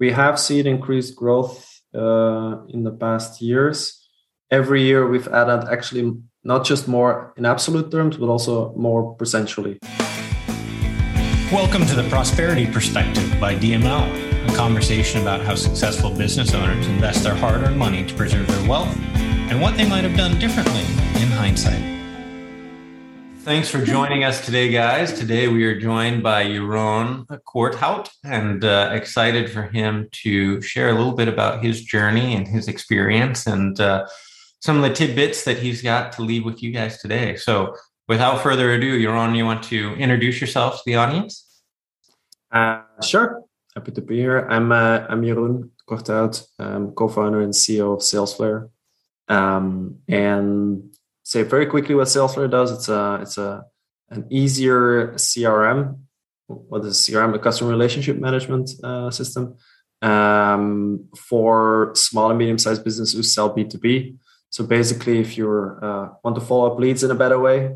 we 0.00 0.10
have 0.10 0.40
seen 0.40 0.66
increased 0.66 1.14
growth 1.14 1.80
uh, 1.94 2.64
in 2.68 2.82
the 2.82 2.90
past 2.90 3.40
years. 3.40 4.06
Every 4.50 4.82
year 4.82 5.08
we've 5.08 5.28
added 5.28 5.68
actually 5.70 6.12
not 6.42 6.64
just 6.64 6.88
more 6.88 7.32
in 7.36 7.46
absolute 7.46 7.90
terms, 7.90 8.16
but 8.16 8.28
also 8.28 8.74
more 8.74 9.16
percentually. 9.16 9.78
Welcome 11.52 11.86
to 11.86 11.94
the 11.94 12.06
Prosperity 12.10 12.66
Perspective 12.66 13.38
by 13.40 13.54
DML, 13.54 14.50
a 14.50 14.56
conversation 14.56 15.22
about 15.22 15.40
how 15.42 15.54
successful 15.54 16.10
business 16.10 16.54
owners 16.54 16.86
invest 16.88 17.22
their 17.22 17.36
hard 17.36 17.62
earned 17.62 17.78
money 17.78 18.04
to 18.04 18.14
preserve 18.14 18.48
their 18.48 18.68
wealth 18.68 18.96
and 19.14 19.60
what 19.60 19.76
they 19.76 19.88
might 19.88 20.02
have 20.02 20.16
done 20.16 20.38
differently 20.40 20.82
in 21.22 21.28
hindsight. 21.30 21.93
Thanks 23.44 23.68
for 23.68 23.84
joining 23.84 24.24
us 24.24 24.42
today, 24.42 24.70
guys. 24.70 25.12
Today 25.12 25.48
we 25.48 25.66
are 25.66 25.78
joined 25.78 26.22
by 26.22 26.46
Jeroen 26.46 27.26
Corthout 27.44 28.08
and 28.24 28.64
uh, 28.64 28.88
excited 28.90 29.50
for 29.50 29.64
him 29.64 30.08
to 30.22 30.62
share 30.62 30.88
a 30.88 30.94
little 30.94 31.12
bit 31.12 31.28
about 31.28 31.62
his 31.62 31.84
journey 31.84 32.34
and 32.34 32.48
his 32.48 32.68
experience 32.68 33.46
and 33.46 33.78
uh, 33.78 34.06
some 34.60 34.76
of 34.76 34.82
the 34.82 34.94
tidbits 34.94 35.44
that 35.44 35.58
he's 35.58 35.82
got 35.82 36.12
to 36.12 36.22
leave 36.22 36.46
with 36.46 36.62
you 36.62 36.70
guys 36.70 37.02
today. 37.02 37.36
So, 37.36 37.76
without 38.08 38.40
further 38.40 38.72
ado, 38.72 38.98
Jeroen, 38.98 39.36
you 39.36 39.44
want 39.44 39.62
to 39.64 39.92
introduce 39.96 40.40
yourself 40.40 40.76
to 40.76 40.82
the 40.86 40.94
audience? 40.94 41.60
Uh, 42.50 42.80
sure. 43.02 43.42
Happy 43.76 43.92
to 43.92 44.00
be 44.00 44.16
here. 44.16 44.48
I'm 44.48 44.72
uh, 44.72 45.04
I'm 45.06 45.20
Jeroen 45.20 45.68
Corthout, 45.86 46.42
I'm 46.58 46.92
co-founder 46.92 47.42
and 47.42 47.52
CEO 47.52 47.92
of 47.92 48.00
SalesFlare. 48.00 48.70
Um, 49.28 49.98
and 50.08 50.96
say 51.24 51.42
very 51.42 51.66
quickly 51.66 51.94
what 51.94 52.06
SalesFlare 52.06 52.50
does. 52.50 52.70
It's 52.70 52.88
a 52.88 53.18
it's 53.22 53.38
a 53.38 53.64
an 54.10 54.26
easier 54.30 55.14
CRM. 55.14 55.98
What 56.46 56.84
is 56.84 56.98
CRM? 56.98 57.34
A 57.34 57.38
customer 57.38 57.70
relationship 57.70 58.18
management 58.18 58.70
uh, 58.84 59.10
system 59.10 59.56
um, 60.02 61.08
for 61.16 61.92
small 61.94 62.30
and 62.30 62.38
medium 62.38 62.58
sized 62.58 62.84
businesses 62.84 63.14
who 63.14 63.22
sell 63.22 63.48
B 63.48 63.64
two 63.64 63.78
B. 63.78 64.16
So 64.50 64.64
basically, 64.64 65.18
if 65.18 65.36
you 65.36 65.48
uh, 65.50 66.10
want 66.22 66.36
to 66.36 66.40
follow 66.40 66.70
up 66.70 66.78
leads 66.78 67.02
in 67.02 67.10
a 67.10 67.14
better 67.14 67.40
way, 67.40 67.74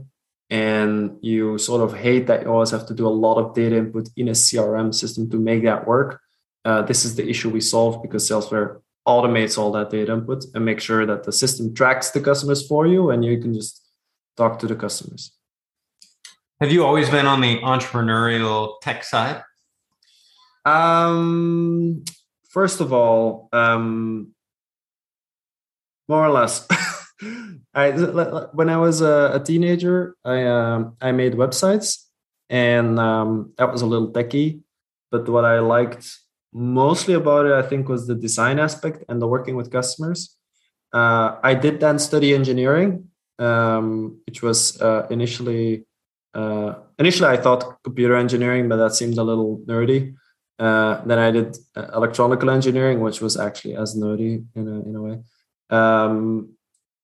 and 0.51 1.19
you 1.21 1.59
sort 1.59 1.83
of 1.83 1.97
hate 1.97 2.27
that 2.29 2.43
you 2.43 2.49
always 2.49 2.71
have 2.71 2.87
to 2.87 2.95
do 2.95 3.07
a 3.07 3.19
lot 3.25 3.37
of 3.39 3.55
data 3.55 3.77
input 3.77 4.09
in 4.17 4.29
a 4.29 4.33
CRM 4.33 4.95
system 4.95 5.29
to 5.31 5.39
make 5.39 5.65
that 5.65 5.87
work, 5.87 6.21
uh, 6.65 6.83
this 6.83 7.05
is 7.05 7.17
the 7.17 7.29
issue 7.29 7.51
we 7.51 7.61
solve 7.61 8.03
because 8.03 8.29
SalesFlare 8.29 8.81
automates 9.09 9.57
all 9.57 9.73
that 9.73 9.91
data 9.91 10.13
input 10.13 10.45
and 10.55 10.65
make 10.65 10.81
sure 10.81 11.07
that 11.07 11.25
the 11.25 11.33
system 11.33 11.75
tracks 11.75 12.11
the 12.11 12.21
customers 12.21 12.67
for 12.67 12.87
you 12.87 13.11
and 13.11 13.25
you 13.25 13.41
can 13.41 13.55
just 13.55 13.83
talk 14.37 14.59
to 14.59 14.67
the 14.67 14.77
customers. 14.77 15.33
Have 16.61 16.71
you 16.71 16.85
always 16.85 17.09
been 17.09 17.27
on 17.27 17.41
the 17.41 17.59
entrepreneurial 17.61 18.75
tech 18.83 19.05
side? 19.05 19.43
Um, 20.65 22.05
first 22.51 22.81
of 22.81 22.93
all, 22.93 23.49
um, 23.53 24.35
more 26.09 26.25
or 26.25 26.31
less. 26.31 26.67
I 27.75 27.91
when 28.53 28.69
I 28.69 28.77
was 28.77 29.01
a, 29.01 29.33
a 29.35 29.41
teenager, 29.41 30.17
I 30.25 30.47
um, 30.47 30.97
I 31.01 31.13
made 31.13 31.35
websites, 31.35 32.05
and 32.49 32.99
um, 32.99 33.53
that 33.59 33.73
was 33.73 33.83
a 33.83 33.87
little 33.87 34.11
techy. 34.11 34.61
But 35.11 35.29
what 35.29 35.45
I 35.45 35.61
liked 35.61 36.07
mostly 36.53 37.15
about 37.15 37.47
it, 37.47 37.53
I 37.53 37.63
think, 37.63 37.89
was 37.89 38.07
the 38.07 38.15
design 38.15 38.59
aspect 38.59 39.05
and 39.09 39.21
the 39.21 39.27
working 39.27 39.57
with 39.57 39.71
customers. 39.71 40.37
Uh, 40.93 41.37
I 41.43 41.55
did 41.55 41.81
then 41.81 41.99
study 41.99 42.35
engineering, 42.35 43.09
um, 43.39 44.21
which 44.27 44.43
was 44.43 44.81
uh, 44.81 45.07
initially 45.11 45.85
uh, 46.35 46.75
initially 46.99 47.29
I 47.29 47.37
thought 47.37 47.83
computer 47.83 48.17
engineering, 48.17 48.69
but 48.69 48.77
that 48.77 48.95
seemed 48.95 49.19
a 49.19 49.23
little 49.23 49.59
nerdy. 49.67 50.15
Uh, 50.59 51.03
then 51.05 51.19
I 51.19 51.31
did 51.31 51.57
uh, 51.77 51.89
electronical 51.95 52.51
engineering, 52.51 53.01
which 53.01 53.21
was 53.21 53.37
actually 53.37 53.77
as 53.77 53.97
nerdy 53.97 54.45
in 54.55 54.69
a 54.69 54.81
in 54.89 54.97
a 54.97 55.03
way. 55.03 55.19
Um, 55.71 56.55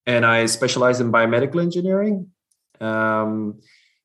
and 0.05 0.25
I 0.25 0.45
specialized 0.45 1.01
in 1.01 1.11
biomedical 1.11 1.61
engineering. 1.61 2.31
Um, 2.79 3.61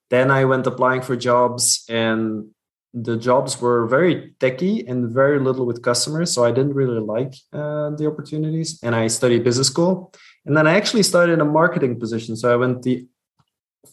then 0.09 0.31
I 0.31 0.45
went 0.45 0.67
applying 0.67 1.03
for 1.03 1.17
jobs 1.17 1.85
and 1.89 2.51
the 2.93 3.17
jobs 3.17 3.61
were 3.61 3.87
very 3.87 4.35
techy 4.41 4.87
and 4.87 5.11
very 5.11 5.39
little 5.39 5.65
with 5.65 5.83
customers 5.83 6.33
so 6.33 6.45
i 6.45 6.51
didn't 6.51 6.75
really 6.75 6.99
like 6.99 7.35
uh, 7.53 7.91
the 7.91 8.07
opportunities 8.07 8.81
and 8.83 8.95
i 8.95 9.07
studied 9.07 9.45
business 9.45 9.69
school. 9.69 10.13
And 10.47 10.57
then 10.57 10.67
i 10.67 10.75
actually 10.75 11.03
started 11.03 11.35
in 11.35 11.41
a 11.41 11.45
marketing 11.45 12.01
position 12.01 12.37
so 12.37 12.53
i 12.53 12.57
went 12.57 12.83
the 12.83 13.07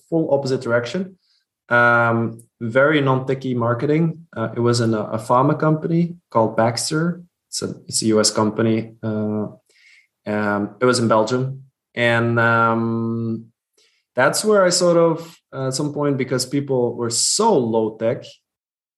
full 0.09 0.33
opposite 0.33 0.61
direction. 0.61 1.17
Um, 1.69 2.43
very 2.61 3.01
non-techy 3.01 3.53
marketing. 3.53 4.25
Uh, 4.35 4.49
it 4.55 4.59
was 4.61 4.79
in 4.79 4.93
a, 4.93 5.01
a, 5.01 5.17
pharma 5.17 5.59
company 5.59 6.15
called 6.31 6.55
baxter. 6.55 7.21
It's 7.49 7.61
a, 7.61 7.75
it's 7.87 8.01
a 8.01 8.17
us 8.17 8.31
company 8.31 8.95
uh, 9.03 9.47
um, 10.27 10.75
it 10.79 10.85
was 10.85 10.99
in 10.99 11.07
belgium. 11.07 11.63
And 11.95 12.39
um, 12.39 13.47
that's 14.15 14.43
where 14.43 14.63
i 14.65 14.69
sort 14.69 14.97
of 14.97 15.39
at 15.53 15.73
some 15.73 15.93
point 15.93 16.17
because 16.17 16.45
people 16.45 16.95
were 16.95 17.09
so 17.09 17.57
low 17.57 17.97
tech 17.97 18.23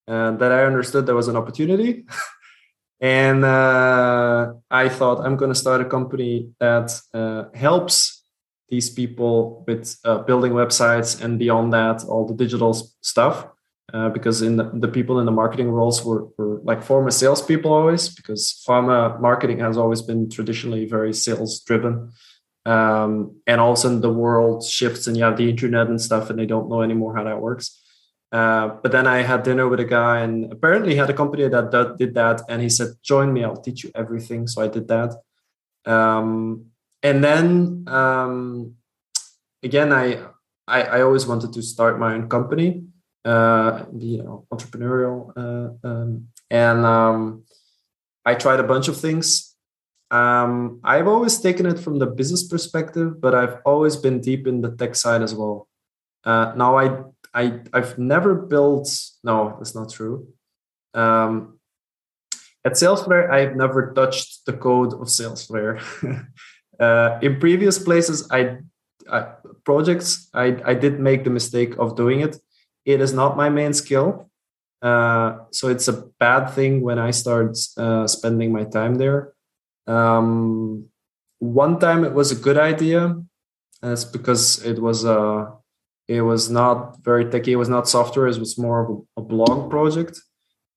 and 0.10 0.40
that 0.40 0.52
I 0.52 0.66
understood 0.66 1.06
there 1.06 1.16
was 1.16 1.28
an 1.28 1.38
opportunity. 1.38 2.06
and 3.00 3.46
uh, 3.46 4.54
I 4.70 4.90
thought 4.90 5.24
I'm 5.24 5.38
going 5.38 5.54
to 5.54 5.60
start 5.60 5.82
a 5.82 5.86
company 5.86 6.50
that 6.60 7.00
uh, 7.14 7.44
helps 7.54 8.24
these 8.70 8.90
people 8.90 9.64
with 9.68 9.98
uh, 10.04 10.18
building 10.20 10.54
websites 10.54 11.22
and 11.24 11.38
beyond 11.38 11.74
that, 11.74 12.04
all 12.04 12.26
the 12.26 12.34
digital 12.34 12.74
stuff. 13.02 13.48
Uh, 13.92 14.08
because 14.10 14.44
in 14.44 14.56
the, 14.58 14.70
the, 14.76 14.88
people 14.88 15.20
in 15.20 15.26
the 15.26 15.32
marketing 15.32 15.72
roles 15.72 16.06
were, 16.06 16.28
were 16.38 16.60
like 16.64 16.84
former 16.84 17.10
salespeople 17.10 17.74
always, 17.74 18.10
because 18.10 18.64
pharma 18.68 19.20
marketing 19.20 19.58
has 19.58 19.78
always 19.78 20.04
been 20.04 20.30
traditionally 20.30 20.86
very 20.86 21.12
sales 21.12 21.60
driven. 21.62 22.12
Um, 22.68 23.42
and 23.48 23.60
all 23.60 23.72
of 23.72 23.80
a 23.80 23.82
sudden 23.82 24.02
the 24.02 24.14
world 24.14 24.64
shifts 24.64 25.08
and 25.08 25.18
you 25.18 25.24
have 25.24 25.38
the 25.38 25.50
internet 25.50 25.88
and 25.88 26.00
stuff, 26.00 26.30
and 26.30 26.38
they 26.38 26.46
don't 26.46 26.70
know 26.70 26.84
anymore 26.84 27.16
how 27.16 27.24
that 27.24 27.42
works. 27.42 27.80
Uh, 28.32 28.68
but 28.82 28.92
then 28.92 29.08
I 29.08 29.24
had 29.24 29.44
dinner 29.44 29.68
with 29.68 29.80
a 29.80 29.86
guy, 29.86 30.20
and 30.20 30.52
apparently 30.52 30.92
he 30.92 30.98
had 30.98 31.10
a 31.10 31.14
company 31.14 31.48
that, 31.48 31.96
did 31.98 32.14
that. 32.14 32.42
And 32.48 32.62
he 32.62 32.70
said, 32.70 32.90
"Join 33.02 33.34
me, 33.34 33.44
I'll 33.44 33.62
teach 33.62 33.84
you 33.84 33.92
everything." 33.96 34.48
So 34.48 34.62
I 34.62 34.68
did 34.68 34.88
that. 34.88 35.16
Um, 35.86 36.66
and 37.02 37.24
then 37.24 37.86
um, 37.88 38.76
again, 39.64 39.92
I, 39.92 40.20
I, 40.68 40.82
I 40.84 41.02
always 41.02 41.26
wanted 41.26 41.54
to 41.54 41.62
start 41.62 42.00
my 42.00 42.14
own 42.14 42.30
company, 42.30 42.84
uh, 43.26 43.86
you 43.98 44.24
know, 44.24 44.46
entrepreneurial, 44.54 45.32
uh, 45.36 45.88
um, 45.88 46.28
and 46.50 46.86
um, 46.86 47.44
I 48.26 48.36
tried 48.36 48.60
a 48.60 48.64
bunch 48.64 48.88
of 48.88 48.98
things. 48.98 49.56
Um, 50.12 50.80
I've 50.84 51.08
always 51.08 51.40
taken 51.40 51.66
it 51.66 51.80
from 51.80 52.00
the 52.00 52.08
business 52.08 52.48
perspective, 52.48 53.22
but 53.22 53.36
I've 53.36 53.58
always 53.66 53.96
been 53.96 54.22
deep 54.22 54.48
in 54.48 54.62
the 54.62 54.72
tech 54.72 54.96
side 54.96 55.22
as 55.22 55.36
well. 55.36 55.68
Uh, 56.24 56.54
now 56.56 56.78
I 56.78 57.04
I 57.34 57.62
I've 57.74 57.98
never 57.98 58.36
built. 58.36 58.90
No, 59.24 59.56
that's 59.58 59.76
not 59.76 59.92
true. 59.92 60.28
Um, 60.94 61.60
at 62.66 62.74
SalesFlare, 62.74 63.30
I've 63.32 63.56
never 63.56 63.94
touched 63.94 64.46
the 64.46 64.54
code 64.54 64.94
of 64.94 65.08
SalesFlare. 65.08 65.82
uh, 66.80 67.20
in 67.22 67.40
previous 67.40 67.80
places, 67.80 68.28
I, 68.32 68.58
I 69.12 69.34
projects 69.64 70.30
I 70.34 70.58
I 70.66 70.74
did 70.74 71.00
make 71.00 71.24
the 71.24 71.30
mistake 71.30 71.78
of 71.78 71.96
doing 71.96 72.22
it. 72.22 72.38
It 72.86 73.02
is 73.02 73.14
not 73.14 73.38
my 73.38 73.50
main 73.50 73.74
skill, 73.74 74.30
uh, 74.82 75.38
so 75.52 75.68
it's 75.68 75.88
a 75.88 76.06
bad 76.20 76.50
thing 76.50 76.82
when 76.82 77.00
I 77.00 77.12
start 77.12 77.58
uh, 77.78 78.08
spending 78.08 78.52
my 78.52 78.64
time 78.64 78.96
there. 78.96 79.34
Um, 79.88 80.86
one 81.40 81.80
time 81.80 82.04
it 82.04 82.14
was 82.14 82.32
a 82.32 82.36
good 82.36 82.58
idea. 82.58 83.16
That's 83.82 84.04
because 84.04 84.64
it 84.66 84.80
was 84.80 85.06
a 85.06 85.54
it 86.10 86.22
was 86.22 86.50
not 86.50 86.98
very 87.04 87.26
techy. 87.30 87.52
It 87.52 87.62
was 87.64 87.70
not 87.70 87.88
software. 87.88 88.26
It 88.26 88.40
was 88.40 88.58
more 88.58 88.80
of 88.82 88.88
a, 89.16 89.22
blog 89.22 89.70
project. 89.70 90.20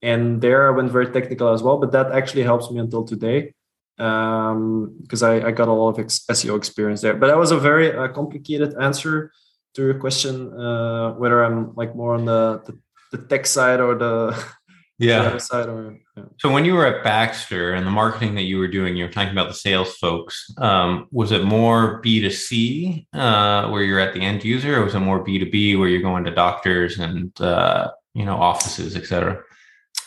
And 0.03 0.43
there 0.43 0.69
I 0.69 0.77
went 0.77 0.93
very 0.93 1.11
technical 1.11 1.49
as 1.55 1.63
well. 1.63 1.79
But 1.79 1.93
that 1.93 2.13
actually 2.13 2.43
helps 2.43 2.71
me 2.71 2.79
until 2.79 3.03
today 3.03 3.55
because 3.97 5.23
um, 5.23 5.31
I, 5.31 5.47
I, 5.47 5.51
got 5.53 5.69
a 5.69 5.73
lot 5.73 5.91
of 5.91 5.99
ex- 6.01 6.27
SEO 6.31 6.55
experience 6.59 7.01
there. 7.01 7.15
But 7.15 7.29
that 7.29 7.39
was 7.39 7.51
a 7.51 7.57
very 7.57 7.97
uh, 7.97 8.09
complicated 8.09 8.75
answer 8.79 9.33
to 9.75 9.83
your 9.83 9.99
question 9.99 10.53
uh, 10.53 11.13
whether 11.13 11.43
I'm 11.43 11.75
like 11.77 11.97
more 11.97 12.15
on 12.15 12.27
the, 12.27 12.61
the, 12.67 13.17
the 13.17 13.25
tech 13.27 13.47
side 13.47 13.81
or 13.81 13.95
the 13.95 14.37
yeah. 14.99 15.39
or 15.55 15.99
yeah. 16.17 16.23
so 16.39 16.53
when 16.53 16.65
you 16.65 16.75
were 16.75 16.87
at 16.87 17.03
baxter 17.05 17.73
and 17.73 17.87
the 17.87 17.91
marketing 17.91 18.35
that 18.35 18.43
you 18.43 18.59
were 18.59 18.69
doing 18.69 18.97
you 18.97 19.05
were 19.05 19.11
talking 19.11 19.33
about 19.33 19.49
the 19.49 19.55
sales 19.55 19.97
folks 19.97 20.53
um, 20.59 21.09
was 21.11 21.33
it 21.33 21.45
more 21.45 22.01
b2c 22.03 23.07
uh, 23.13 23.69
where 23.69 23.83
you're 23.83 24.01
at 24.01 24.15
the 24.15 24.21
end 24.21 24.45
user 24.45 24.81
or 24.81 24.85
was 24.85 24.95
it 24.95 25.01
more 25.01 25.25
b2b 25.25 25.79
where 25.79 25.89
you're 25.89 26.03
going 26.03 26.25
to 26.25 26.31
doctors 26.31 26.99
and 26.99 27.39
uh, 27.41 27.91
you 28.15 28.25
know 28.25 28.37
offices 28.37 28.97
etc 28.97 29.43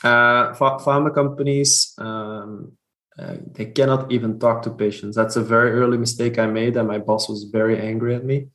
uh, 0.03 0.53
pharma 0.53 1.13
companies 1.13 1.93
um, 1.97 2.71
uh, 3.17 3.35
they 3.53 3.65
cannot 3.65 4.11
even 4.11 4.39
talk 4.39 4.61
to 4.61 4.69
patients 4.69 5.15
that's 5.15 5.35
a 5.35 5.41
very 5.43 5.71
early 5.71 5.97
mistake 5.97 6.37
i 6.37 6.45
made 6.45 6.77
and 6.77 6.87
my 6.87 6.97
boss 6.97 7.27
was 7.27 7.45
very 7.45 7.79
angry 7.79 8.15
at 8.15 8.23
me 8.23 8.47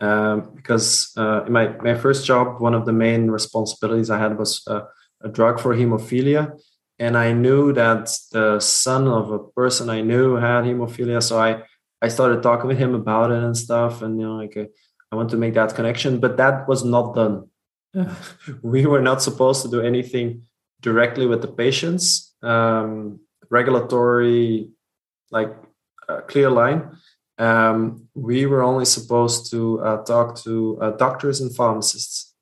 um, 0.00 0.50
because 0.56 1.12
uh, 1.16 1.44
in 1.44 1.52
my, 1.52 1.68
my 1.78 1.94
first 1.94 2.26
job 2.26 2.60
one 2.60 2.74
of 2.74 2.86
the 2.86 2.92
main 2.92 3.30
responsibilities 3.30 4.10
i 4.10 4.18
had 4.18 4.38
was 4.38 4.62
uh, 4.68 4.82
a 5.22 5.28
drug 5.28 5.60
for 5.60 5.74
hemophilia. 5.74 6.58
and 6.98 7.16
I 7.16 7.32
knew 7.32 7.72
that 7.72 8.04
the 8.30 8.60
son 8.60 9.08
of 9.08 9.30
a 9.32 9.38
person 9.38 9.90
I 9.90 10.02
knew 10.02 10.36
had 10.36 10.64
hemophilia, 10.64 11.22
so 11.22 11.38
I 11.38 11.62
I 12.04 12.08
started 12.08 12.42
talking 12.42 12.68
with 12.68 12.78
him 12.78 12.94
about 12.94 13.30
it 13.30 13.42
and 13.42 13.56
stuff, 13.56 14.02
and 14.02 14.20
you 14.20 14.26
know, 14.26 14.36
like 14.36 14.56
uh, 14.56 14.66
I 15.10 15.16
want 15.16 15.30
to 15.30 15.36
make 15.36 15.54
that 15.54 15.74
connection, 15.74 16.20
but 16.20 16.36
that 16.36 16.68
was 16.68 16.84
not 16.84 17.14
done. 17.14 17.48
we 18.62 18.86
were 18.86 19.02
not 19.02 19.22
supposed 19.22 19.62
to 19.62 19.70
do 19.70 19.80
anything 19.80 20.42
directly 20.80 21.26
with 21.26 21.42
the 21.42 21.48
patients. 21.48 22.34
Um, 22.42 23.20
regulatory, 23.52 24.70
like 25.30 25.54
uh, 26.08 26.22
clear 26.22 26.50
line. 26.50 26.96
Um, 27.38 28.08
we 28.14 28.46
were 28.46 28.62
only 28.62 28.84
supposed 28.84 29.50
to 29.52 29.80
uh, 29.80 30.04
talk 30.04 30.36
to 30.44 30.78
uh, 30.80 30.90
doctors 30.92 31.40
and 31.40 31.54
pharmacists. 31.54 32.34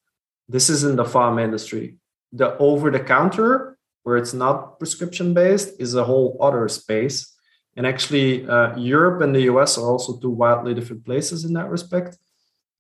This 0.48 0.70
is 0.70 0.84
in 0.84 0.96
the 0.96 1.04
pharma 1.04 1.44
industry. 1.44 1.99
The 2.32 2.56
over 2.58 2.90
the 2.90 3.00
counter, 3.00 3.78
where 4.02 4.16
it's 4.16 4.34
not 4.34 4.78
prescription 4.78 5.34
based, 5.34 5.80
is 5.80 5.94
a 5.94 6.04
whole 6.04 6.36
other 6.40 6.68
space. 6.68 7.36
And 7.76 7.86
actually, 7.86 8.46
uh, 8.48 8.76
Europe 8.76 9.22
and 9.22 9.34
the 9.34 9.42
US 9.42 9.78
are 9.78 9.86
also 9.86 10.18
two 10.18 10.30
wildly 10.30 10.74
different 10.74 11.04
places 11.04 11.44
in 11.44 11.52
that 11.54 11.70
respect. 11.70 12.16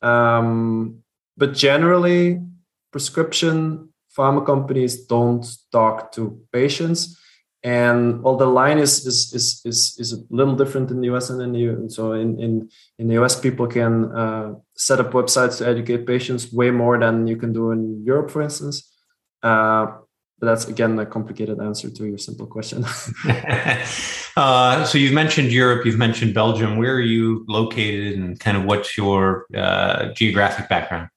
Um, 0.02 1.02
but 1.36 1.54
generally, 1.54 2.40
prescription 2.92 3.88
pharma 4.16 4.44
companies 4.44 5.06
don't 5.06 5.46
talk 5.70 6.12
to 6.12 6.40
patients 6.52 7.16
and 7.62 8.22
well 8.22 8.36
the 8.36 8.46
line 8.46 8.78
is 8.78 9.06
is 9.06 9.32
is 9.34 9.60
is, 9.64 9.96
is 9.98 10.12
a 10.14 10.18
little 10.30 10.56
different 10.56 10.90
in 10.90 11.00
the 11.00 11.08
us 11.08 11.28
and 11.28 11.42
in 11.42 11.52
the 11.52 11.58
EU. 11.58 11.88
so 11.88 12.12
in 12.12 12.40
in 12.40 12.68
in 12.98 13.08
the 13.08 13.22
us 13.22 13.38
people 13.38 13.66
can 13.66 14.10
uh, 14.12 14.54
set 14.74 14.98
up 14.98 15.12
websites 15.12 15.58
to 15.58 15.68
educate 15.68 16.06
patients 16.06 16.52
way 16.52 16.70
more 16.70 16.98
than 16.98 17.26
you 17.26 17.36
can 17.36 17.52
do 17.52 17.70
in 17.70 18.02
europe 18.02 18.30
for 18.30 18.40
instance 18.40 18.89
uh, 19.42 19.86
but 20.40 20.46
that's 20.46 20.66
again 20.66 20.98
a 20.98 21.06
complicated 21.06 21.60
answer 21.60 21.90
to 21.90 22.06
your 22.06 22.18
simple 22.18 22.46
question. 22.46 22.84
Uh, 24.36 24.84
so 24.84 24.96
you've 24.96 25.12
mentioned 25.12 25.50
europe 25.50 25.84
you've 25.84 25.98
mentioned 25.98 26.32
belgium. 26.32 26.78
Where 26.78 26.94
are 26.94 27.00
you 27.00 27.44
located 27.48 28.16
and 28.16 28.38
kind 28.38 28.56
of 28.56 28.64
what's 28.64 28.96
your 28.96 29.44
uh, 29.54 30.12
geographic 30.12 30.68
background? 30.68 31.08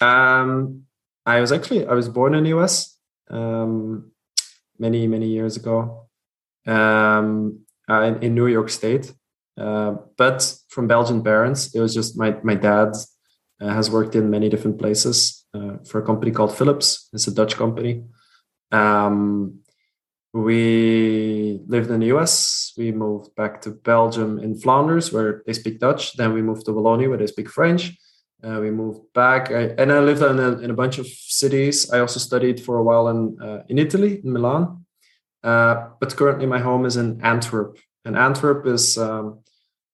Um, 0.00 0.82
i 1.24 1.40
was 1.40 1.52
actually 1.52 1.86
i 1.86 1.94
was 1.94 2.08
born 2.08 2.34
in 2.34 2.42
the 2.42 2.50
us 2.50 2.98
um, 3.30 4.10
many 4.78 5.06
many 5.06 5.28
years 5.28 5.56
ago 5.56 6.08
um, 6.66 7.60
uh, 7.88 8.14
in, 8.20 8.34
New 8.34 8.46
York 8.46 8.70
State. 8.70 9.12
Uh, 9.56 9.94
but 10.16 10.54
from 10.68 10.88
Belgian 10.88 11.22
parents, 11.22 11.74
it 11.74 11.80
was 11.80 11.94
just 11.94 12.18
my 12.18 12.36
my 12.42 12.54
dad 12.54 12.92
uh, 13.60 13.68
has 13.68 13.90
worked 13.90 14.14
in 14.14 14.30
many 14.30 14.48
different 14.48 14.78
places 14.78 15.39
uh, 15.54 15.78
for 15.88 16.00
a 16.00 16.06
company 16.06 16.30
called 16.30 16.56
Philips. 16.56 17.08
It's 17.12 17.26
a 17.26 17.34
Dutch 17.34 17.56
company. 17.56 18.04
Um, 18.72 19.60
we 20.32 21.60
lived 21.66 21.90
in 21.90 22.00
the 22.00 22.06
US. 22.16 22.72
We 22.76 22.92
moved 22.92 23.34
back 23.34 23.60
to 23.62 23.70
Belgium 23.70 24.38
in 24.38 24.54
Flanders, 24.54 25.12
where 25.12 25.42
they 25.46 25.52
speak 25.52 25.80
Dutch. 25.80 26.16
Then 26.16 26.32
we 26.32 26.42
moved 26.42 26.66
to 26.66 26.72
Wallonia, 26.72 27.08
where 27.08 27.18
they 27.18 27.26
speak 27.26 27.48
French. 27.48 27.96
Uh, 28.42 28.58
we 28.60 28.70
moved 28.70 29.00
back, 29.12 29.50
I, 29.50 29.74
and 29.76 29.92
I 29.92 30.00
lived 30.00 30.22
in 30.22 30.38
a, 30.38 30.58
in 30.60 30.70
a, 30.70 30.74
bunch 30.74 30.98
of 30.98 31.06
cities. 31.06 31.90
I 31.90 31.98
also 31.98 32.18
studied 32.18 32.58
for 32.58 32.78
a 32.78 32.82
while 32.82 33.08
in 33.08 33.36
uh, 33.38 33.64
in 33.68 33.78
Italy, 33.78 34.20
in 34.24 34.32
Milan. 34.32 34.86
Uh, 35.42 35.88
but 36.00 36.16
currently, 36.16 36.46
my 36.46 36.58
home 36.58 36.86
is 36.86 36.96
in 36.96 37.20
Antwerp, 37.22 37.76
and 38.06 38.16
Antwerp 38.16 38.66
is 38.66 38.96
um, 38.96 39.40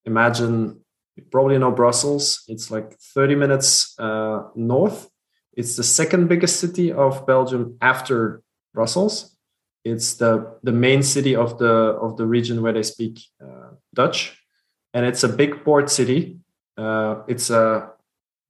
imagine 0.05 0.81
you 1.17 1.25
probably 1.25 1.59
know 1.59 1.73
Brussels. 1.73 2.45
It's 2.47 2.71
like 2.71 2.97
30 3.15 3.35
minutes 3.35 3.99
uh, 3.99 4.43
north. 4.55 5.09
It's 5.57 5.77
the 5.77 5.83
second 5.83 6.29
biggest 6.29 6.61
city 6.61 6.93
of 6.93 7.27
Belgium 7.27 7.77
after 7.81 8.43
Brussels. 8.75 9.37
It's 9.85 10.15
the 10.15 10.59
the 10.63 10.73
main 10.73 11.03
city 11.03 11.35
of 11.35 11.59
the 11.59 11.73
of 12.01 12.17
the 12.17 12.27
region 12.27 12.63
where 12.63 12.73
they 12.73 12.83
speak 12.83 13.21
uh, 13.43 13.71
Dutch, 13.95 14.39
and 14.93 15.07
it's 15.07 15.25
a 15.25 15.29
big 15.29 15.65
port 15.65 15.91
city. 15.91 16.39
Uh, 16.77 17.23
it's 17.27 17.51
a 17.51 17.91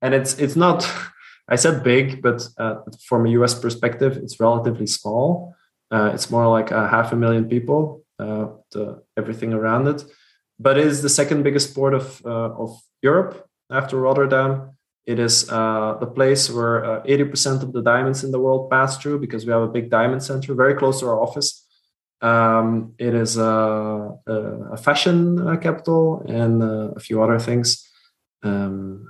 and 0.02 0.14
it's 0.14 0.38
it's 0.38 0.56
not 0.56 0.88
i 1.48 1.56
said 1.56 1.82
big 1.82 2.22
but 2.22 2.46
uh, 2.58 2.76
from 3.08 3.26
a 3.26 3.30
us 3.30 3.58
perspective 3.58 4.16
it's 4.16 4.40
relatively 4.40 4.86
small 4.86 5.54
uh, 5.90 6.10
it's 6.14 6.30
more 6.30 6.48
like 6.48 6.70
a 6.70 6.88
half 6.88 7.12
a 7.12 7.16
million 7.16 7.48
people 7.48 8.02
uh, 8.18 8.46
the, 8.72 9.02
everything 9.16 9.52
around 9.52 9.86
it 9.88 10.04
but 10.58 10.78
it 10.78 10.86
is 10.86 11.02
the 11.02 11.08
second 11.08 11.42
biggest 11.42 11.74
port 11.74 11.94
of 11.94 12.24
uh, 12.24 12.50
of 12.62 12.78
europe 13.02 13.48
after 13.70 14.00
rotterdam 14.00 14.75
it 15.06 15.18
is 15.18 15.48
uh, 15.50 15.96
the 16.00 16.06
place 16.06 16.50
where 16.50 16.82
80% 17.06 17.46
uh, 17.62 17.66
of 17.66 17.72
the 17.72 17.82
diamonds 17.82 18.24
in 18.24 18.32
the 18.32 18.40
world 18.40 18.70
pass 18.70 18.98
through 18.98 19.20
because 19.20 19.46
we 19.46 19.52
have 19.52 19.62
a 19.62 19.68
big 19.68 19.88
diamond 19.88 20.22
center 20.22 20.54
very 20.54 20.74
close 20.74 21.00
to 21.00 21.06
our 21.06 21.20
office 21.20 21.64
um, 22.22 22.94
it 22.98 23.14
is 23.14 23.36
a, 23.36 24.10
a 24.26 24.76
fashion 24.76 25.58
capital 25.60 26.24
and 26.28 26.62
a 26.62 27.00
few 27.00 27.22
other 27.22 27.38
things 27.38 27.88
um, 28.42 29.06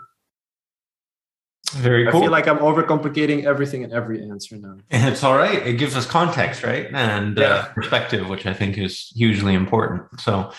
very 1.72 2.06
cool. 2.06 2.20
I 2.20 2.24
feel 2.24 2.30
like 2.30 2.46
I'm 2.46 2.58
overcomplicating 2.58 3.44
everything 3.44 3.82
in 3.82 3.92
every 3.92 4.22
answer 4.22 4.56
now. 4.56 4.76
It's 4.90 5.24
all 5.24 5.36
right. 5.36 5.66
It 5.66 5.74
gives 5.74 5.96
us 5.96 6.06
context, 6.06 6.62
right? 6.62 6.86
And 6.92 7.38
uh, 7.38 7.42
yeah. 7.42 7.48
uh, 7.48 7.64
perspective, 7.72 8.28
which 8.28 8.46
I 8.46 8.54
think 8.54 8.78
is 8.78 9.12
hugely 9.14 9.54
important. 9.54 10.20
So, 10.20 10.52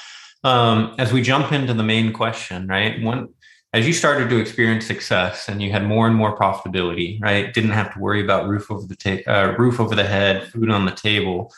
um, 0.44 0.96
as 0.98 1.12
we 1.14 1.22
jump 1.22 1.52
into 1.52 1.74
the 1.74 1.84
main 1.84 2.14
question, 2.14 2.68
right? 2.68 3.02
When 3.02 3.30
as 3.74 3.86
you 3.86 3.94
started 3.94 4.30
to 4.30 4.38
experience 4.38 4.86
success 4.86 5.50
and 5.50 5.62
you 5.62 5.72
had 5.72 5.86
more 5.86 6.08
and 6.08 6.16
more 6.16 6.38
profitability, 6.38 7.22
right? 7.22 7.54
Didn't 7.54 7.72
have 7.72 7.94
to 7.94 8.00
worry 8.00 8.24
about 8.24 8.48
roof 8.48 8.72
over 8.72 8.88
the 8.88 8.96
ta- 8.96 9.32
uh, 9.32 9.56
roof 9.58 9.80
over 9.80 9.94
the 9.94 10.06
head, 10.06 10.48
food 10.48 10.70
on 10.70 10.86
the 10.86 10.92
table. 10.92 11.54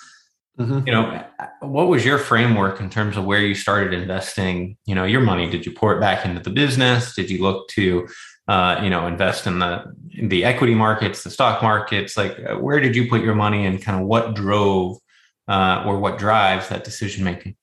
Mm-hmm. 0.60 0.88
You 0.88 0.94
know, 0.94 1.24
what 1.62 1.88
was 1.88 2.04
your 2.04 2.18
framework 2.18 2.82
in 2.82 2.90
terms 2.90 3.16
of 3.16 3.26
where 3.26 3.40
you 3.40 3.56
started 3.56 3.94
investing? 3.94 4.76
You 4.86 4.96
know, 4.96 5.06
your 5.06 5.22
money. 5.22 5.50
Did 5.50 5.66
you 5.66 5.72
pour 5.72 5.96
it 5.96 6.02
back 6.02 6.26
into 6.26 6.42
the 6.42 6.50
business? 6.50 7.16
Did 7.16 7.30
you 7.30 7.42
look 7.42 7.70
to 7.70 8.08
uh, 8.50 8.82
you 8.82 8.90
know, 8.90 9.06
invest 9.06 9.46
in 9.46 9.60
the 9.60 9.84
in 10.12 10.28
the 10.28 10.44
equity 10.44 10.74
markets, 10.74 11.24
the 11.24 11.30
stock 11.30 11.62
markets? 11.62 12.18
Like, 12.18 12.36
uh, 12.40 12.56
where 12.56 12.80
did 12.80 12.96
you 12.96 13.08
put 13.08 13.22
your 13.22 13.36
money, 13.36 13.68
and 13.68 13.80
kind 13.80 14.02
of 14.02 14.08
what 14.08 14.34
drove 14.34 14.98
uh, 15.48 15.84
or 15.86 16.00
what 16.00 16.18
drives 16.18 16.68
that 16.70 16.84
decision 16.84 17.24
making? 17.24 17.56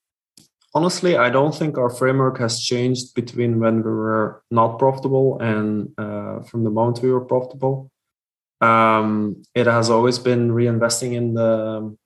Honestly, 0.76 1.16
I 1.16 1.30
don't 1.30 1.54
think 1.54 1.78
our 1.78 1.88
framework 1.88 2.36
has 2.36 2.60
changed 2.60 3.14
between 3.14 3.60
when 3.60 3.76
we 3.76 3.90
were 3.90 4.42
not 4.50 4.78
profitable 4.78 5.40
and 5.40 5.88
uh, 5.96 6.40
from 6.40 6.64
the 6.64 6.70
moment 6.70 7.00
we 7.02 7.10
were 7.10 7.24
profitable. 7.24 7.90
Um, 8.60 9.42
it 9.54 9.66
has 9.66 9.88
always 9.88 10.18
been 10.18 10.50
reinvesting 10.50 11.14
in 11.14 11.32
the 11.32 11.96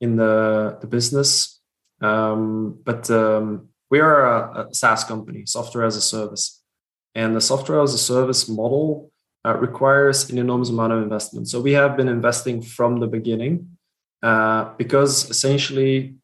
in 0.00 0.16
the 0.16 0.78
the 0.80 0.86
business, 0.86 1.60
um, 2.00 2.78
but 2.86 3.10
um, 3.10 3.68
we 3.90 4.00
are 4.00 4.20
a, 4.34 4.60
a 4.60 4.74
SaaS 4.74 5.04
company, 5.04 5.44
software 5.44 5.84
as 5.84 5.96
a 5.96 6.00
service. 6.00 6.62
And 7.14 7.36
the 7.36 7.42
software 7.42 7.82
as 7.82 7.92
a 7.92 7.98
service 7.98 8.48
model 8.48 9.10
uh, 9.44 9.58
requires 9.58 10.30
an 10.30 10.38
enormous 10.38 10.70
amount 10.70 10.94
of 10.94 11.02
investment. 11.02 11.48
So 11.48 11.60
we 11.60 11.72
have 11.72 11.98
been 11.98 12.08
investing 12.08 12.62
from 12.62 13.00
the 13.00 13.08
beginning 13.08 13.76
uh, 14.22 14.72
because 14.78 15.28
essentially 15.28 16.14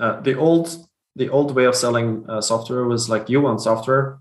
uh, 0.00 0.20
the 0.20 0.34
old 0.34 0.85
the 1.16 1.28
old 1.30 1.54
way 1.56 1.64
of 1.64 1.74
selling 1.74 2.24
uh, 2.28 2.40
software 2.40 2.84
was 2.84 3.08
like 3.08 3.28
you 3.28 3.40
want 3.40 3.60
software. 3.60 4.20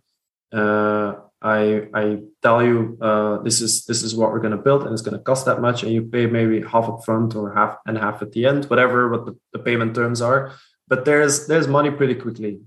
Uh, 0.52 1.16
I 1.42 1.88
I 1.94 2.22
tell 2.42 2.64
you 2.64 2.98
uh, 3.02 3.38
this 3.44 3.62
is 3.62 3.86
this 3.86 4.02
is 4.02 4.16
what 4.16 4.32
we're 4.32 4.40
going 4.40 4.58
to 4.58 4.66
build 4.68 4.84
and 4.84 4.94
it's 4.94 5.02
going 5.02 5.18
to 5.18 5.24
cost 5.24 5.46
that 5.46 5.62
much 5.62 5.84
and 5.84 5.92
you 5.92 6.02
pay 6.02 6.26
maybe 6.26 6.62
half 6.62 6.90
up 6.90 7.06
front 7.06 7.36
or 7.36 7.54
half 7.54 7.78
and 7.86 7.98
half 7.98 8.22
at 8.22 8.32
the 8.32 8.46
end, 8.46 8.66
whatever 8.66 9.10
what 9.10 9.26
the, 9.26 9.38
the 9.54 9.60
payment 9.60 9.94
terms 9.94 10.22
are. 10.22 10.54
But 10.88 11.06
there's 11.06 11.48
there's 11.48 11.68
money 11.68 11.92
pretty 11.92 12.16
quickly. 12.16 12.62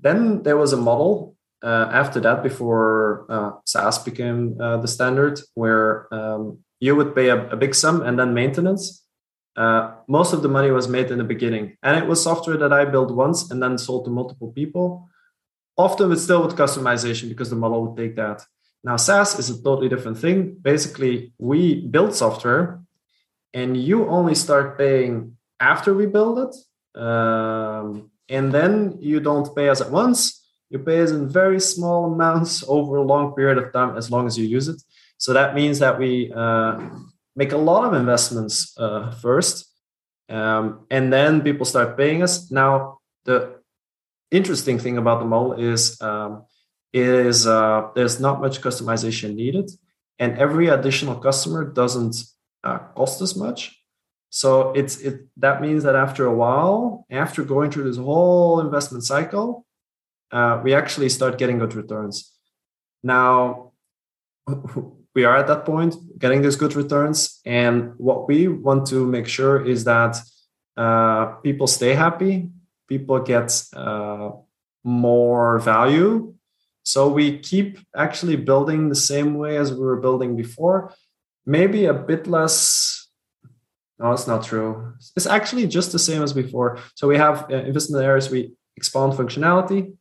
Then 0.00 0.42
there 0.42 0.56
was 0.56 0.72
a 0.72 0.76
model 0.76 1.36
uh, 1.62 1.88
after 1.92 2.20
that, 2.20 2.42
before 2.42 3.24
uh, 3.28 3.52
SaaS 3.64 3.98
became 3.98 4.60
uh, 4.60 4.78
the 4.78 4.88
standard, 4.88 5.40
where 5.54 6.12
um, 6.12 6.58
you 6.80 6.96
would 6.96 7.14
pay 7.14 7.28
a, 7.28 7.48
a, 7.50 7.56
big 7.56 7.74
sum 7.74 8.02
and 8.02 8.18
then 8.18 8.34
maintenance. 8.34 9.01
Uh, 9.56 9.94
most 10.08 10.32
of 10.32 10.42
the 10.42 10.48
money 10.48 10.70
was 10.70 10.88
made 10.88 11.10
in 11.10 11.18
the 11.18 11.24
beginning, 11.24 11.76
and 11.82 11.96
it 11.96 12.06
was 12.06 12.22
software 12.22 12.56
that 12.56 12.72
I 12.72 12.84
built 12.84 13.10
once 13.12 13.50
and 13.50 13.62
then 13.62 13.76
sold 13.78 14.04
to 14.06 14.10
multiple 14.10 14.52
people. 14.52 15.08
Often, 15.76 16.12
it's 16.12 16.22
still 16.22 16.44
with 16.44 16.56
customization 16.56 17.28
because 17.28 17.50
the 17.50 17.56
model 17.56 17.86
would 17.86 17.96
take 17.96 18.16
that. 18.16 18.42
Now, 18.84 18.96
SaaS 18.96 19.38
is 19.38 19.50
a 19.50 19.62
totally 19.62 19.88
different 19.88 20.18
thing. 20.18 20.56
Basically, 20.60 21.32
we 21.38 21.86
build 21.86 22.14
software, 22.14 22.80
and 23.52 23.76
you 23.76 24.08
only 24.08 24.34
start 24.34 24.78
paying 24.78 25.36
after 25.60 25.92
we 25.94 26.06
build 26.06 26.38
it, 26.38 27.00
um, 27.00 28.10
and 28.28 28.52
then 28.52 28.96
you 29.00 29.20
don't 29.20 29.54
pay 29.54 29.68
us 29.68 29.80
at 29.80 29.90
once 29.90 30.42
you 30.72 30.78
pay 30.78 31.02
us 31.02 31.10
in 31.10 31.28
very 31.28 31.60
small 31.60 32.12
amounts 32.12 32.64
over 32.66 32.96
a 32.96 33.02
long 33.02 33.34
period 33.34 33.58
of 33.58 33.72
time 33.72 33.96
as 33.96 34.10
long 34.10 34.26
as 34.26 34.36
you 34.38 34.46
use 34.46 34.68
it. 34.68 34.82
So 35.18 35.32
that 35.34 35.54
means 35.54 35.78
that 35.78 35.98
we 35.98 36.32
uh, 36.34 36.80
make 37.34 37.52
a 37.52 37.56
lot 37.56 37.84
of 37.84 37.94
investments 37.94 38.76
uh, 38.78 39.10
first, 39.10 39.66
um, 40.28 40.86
and 40.90 41.12
then 41.12 41.40
people 41.42 41.64
start 41.64 41.96
paying 41.96 42.22
us. 42.22 42.50
Now, 42.50 42.98
the 43.24 43.60
interesting 44.30 44.78
thing 44.78 44.98
about 44.98 45.20
the 45.20 45.26
model 45.26 45.52
is 45.54 46.00
um, 46.00 46.44
is 46.92 47.46
uh, 47.46 47.88
there's 47.94 48.20
not 48.20 48.40
much 48.40 48.60
customization 48.60 49.34
needed, 49.34 49.70
and 50.18 50.38
every 50.38 50.68
additional 50.68 51.16
customer 51.16 51.64
doesn't 51.64 52.16
uh, 52.64 52.78
cost 52.96 53.20
as 53.22 53.36
much. 53.36 53.78
So 54.30 54.72
it's 54.72 54.98
it 55.00 55.26
that 55.36 55.60
means 55.60 55.84
that 55.84 55.94
after 55.94 56.26
a 56.26 56.34
while, 56.34 57.06
after 57.10 57.44
going 57.44 57.70
through 57.70 57.84
this 57.84 57.98
whole 57.98 58.60
investment 58.60 59.04
cycle, 59.04 59.66
uh, 60.30 60.60
we 60.64 60.74
actually 60.74 61.10
start 61.10 61.38
getting 61.38 61.58
good 61.58 61.74
returns. 61.74 62.32
Now 63.02 63.72
we 65.14 65.24
are 65.24 65.36
at 65.36 65.46
that 65.46 65.64
point 65.64 65.96
getting 66.18 66.42
these 66.42 66.56
good 66.56 66.74
returns, 66.74 67.40
and 67.44 67.92
what 67.98 68.28
we 68.28 68.48
want 68.48 68.86
to 68.88 69.06
make 69.06 69.26
sure 69.26 69.64
is 69.64 69.84
that 69.84 70.16
uh, 70.76 71.26
people 71.42 71.66
stay 71.66 71.94
happy, 71.94 72.48
people 72.88 73.18
get 73.20 73.64
uh, 73.74 74.30
more 74.84 75.58
value. 75.58 76.34
So 76.84 77.08
we 77.08 77.38
keep 77.38 77.78
actually 77.96 78.36
building 78.36 78.88
the 78.88 78.96
same 78.96 79.34
way 79.34 79.56
as 79.56 79.72
we 79.72 79.78
were 79.78 80.00
building 80.00 80.34
before, 80.36 80.92
maybe 81.46 81.84
a 81.84 81.94
bit 81.94 82.26
less 82.26 83.02
no, 84.02 84.10
it's 84.10 84.26
not 84.26 84.44
true. 84.44 84.94
It's 85.14 85.26
actually 85.28 85.68
just 85.68 85.92
the 85.92 85.98
same 85.98 86.22
as 86.24 86.32
before. 86.32 86.80
So 86.96 87.06
we 87.06 87.16
have 87.16 87.48
uh, 87.50 87.56
investment 87.56 88.04
areas, 88.04 88.30
we 88.30 88.52
expand 88.76 89.12
functionality. 89.12 89.94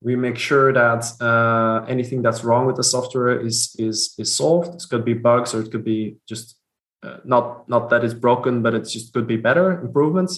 We 0.00 0.14
make 0.16 0.38
sure 0.38 0.72
that 0.72 1.04
uh, 1.20 1.84
anything 1.88 2.22
that's 2.22 2.44
wrong 2.44 2.66
with 2.66 2.76
the 2.76 2.84
software 2.84 3.40
is 3.40 3.74
is 3.78 4.14
is 4.18 4.34
solved. 4.34 4.74
It 4.76 4.84
could 4.88 5.04
be 5.04 5.14
bugs 5.14 5.54
or 5.54 5.60
it 5.60 5.70
could 5.72 5.84
be 5.84 6.16
just 6.28 6.56
uh, 7.02 7.18
not 7.24 7.68
not 7.68 7.90
that 7.90 8.04
it's 8.04 8.14
broken, 8.14 8.62
but 8.62 8.74
it 8.74 8.84
just 8.84 9.12
could 9.12 9.26
be 9.26 9.36
better 9.36 9.80
improvements. 9.80 10.32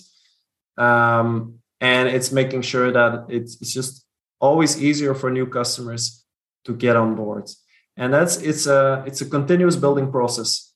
Um, 0.78 1.60
and 1.80 2.08
it's 2.08 2.32
making 2.32 2.62
sure 2.62 2.90
that 2.92 3.26
it's, 3.28 3.60
it's 3.60 3.72
just 3.72 4.04
always 4.38 4.82
easier 4.82 5.14
for 5.14 5.30
new 5.30 5.46
customers 5.46 6.24
to 6.64 6.74
get 6.74 6.96
on 6.96 7.14
board. 7.14 7.50
And 7.96 8.14
that's 8.14 8.38
it's 8.38 8.66
a 8.66 9.04
it's 9.06 9.20
a 9.20 9.26
continuous 9.26 9.76
building 9.76 10.10
process 10.10 10.70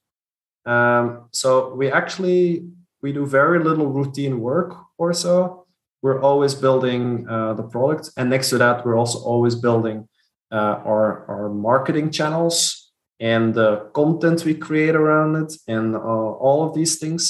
um, 0.67 1.29
so 1.33 1.75
we 1.75 1.91
actually 1.91 2.67
we 3.03 3.12
do 3.12 3.26
very 3.26 3.62
little 3.62 3.87
routine 3.87 4.41
work 4.41 4.75
or 4.97 5.12
so. 5.12 5.63
We're 6.04 6.20
always 6.20 6.54
building 6.54 7.26
uh, 7.26 7.54
the 7.54 7.62
product, 7.62 8.11
and 8.18 8.28
next 8.28 8.50
to 8.50 8.58
that, 8.58 8.84
we're 8.84 8.99
also 9.02 9.18
always 9.20 9.54
building 9.56 10.06
uh, 10.52 10.76
our 10.90 11.25
our 11.32 11.49
marketing 11.49 12.11
channels 12.11 12.92
and 13.18 13.54
the 13.54 13.88
content 13.94 14.44
we 14.44 14.54
create 14.54 14.94
around 14.94 15.30
it, 15.42 15.52
and 15.66 15.96
uh, 15.96 15.99
all 16.46 16.68
of 16.68 16.75
these 16.75 16.99
things. 16.99 17.23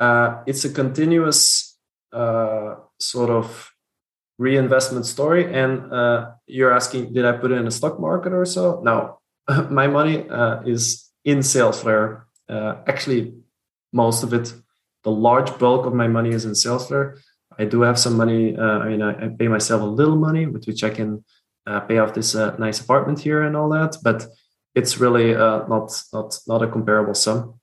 Uh, 0.00 0.42
it's 0.46 0.64
a 0.64 0.72
continuous 0.72 1.76
uh, 2.12 2.76
sort 2.98 3.28
of 3.28 3.70
reinvestment 4.38 5.04
story. 5.04 5.52
And 5.52 5.92
uh, 5.92 6.30
you're 6.46 6.72
asking, 6.72 7.12
did 7.12 7.26
I 7.26 7.32
put 7.32 7.50
it 7.50 7.56
in 7.56 7.66
a 7.66 7.70
stock 7.70 8.00
market 8.00 8.32
or 8.32 8.46
so? 8.46 8.80
No, 8.82 9.18
my 9.70 9.86
money 9.86 10.24
is 10.64 11.10
in 11.24 11.40
SalesFlare 11.40 12.22
actually, 12.48 13.34
most 13.92 14.22
of 14.22 14.32
it, 14.32 14.52
the 15.04 15.10
large 15.10 15.58
bulk 15.58 15.86
of 15.86 15.94
my 15.94 16.08
money 16.08 16.30
is 16.30 16.44
in 16.44 16.52
SalesFlare. 16.52 17.18
I 17.58 17.64
do 17.64 17.82
have 17.82 17.98
some 17.98 18.16
money. 18.16 18.56
Uh, 18.56 18.78
I 18.78 18.88
mean, 18.88 19.02
I, 19.02 19.24
I, 19.24 19.28
pay 19.28 19.48
myself 19.48 19.82
a 19.82 19.84
little 19.84 20.16
money 20.16 20.46
with 20.46 20.66
which 20.66 20.84
I 20.84 20.90
can 20.90 21.24
uh, 21.66 21.80
pay 21.80 21.98
off 21.98 22.14
this 22.14 22.34
uh, 22.34 22.56
nice 22.58 22.80
apartment 22.80 23.18
here 23.20 23.42
and 23.42 23.56
all 23.56 23.68
that. 23.70 23.96
But 24.02 24.26
it's 24.74 24.98
really 24.98 25.34
uh, 25.34 25.66
not 25.66 26.02
not 26.12 26.38
not 26.46 26.62
a 26.62 26.68
comparable 26.68 27.14
sum. 27.14 27.60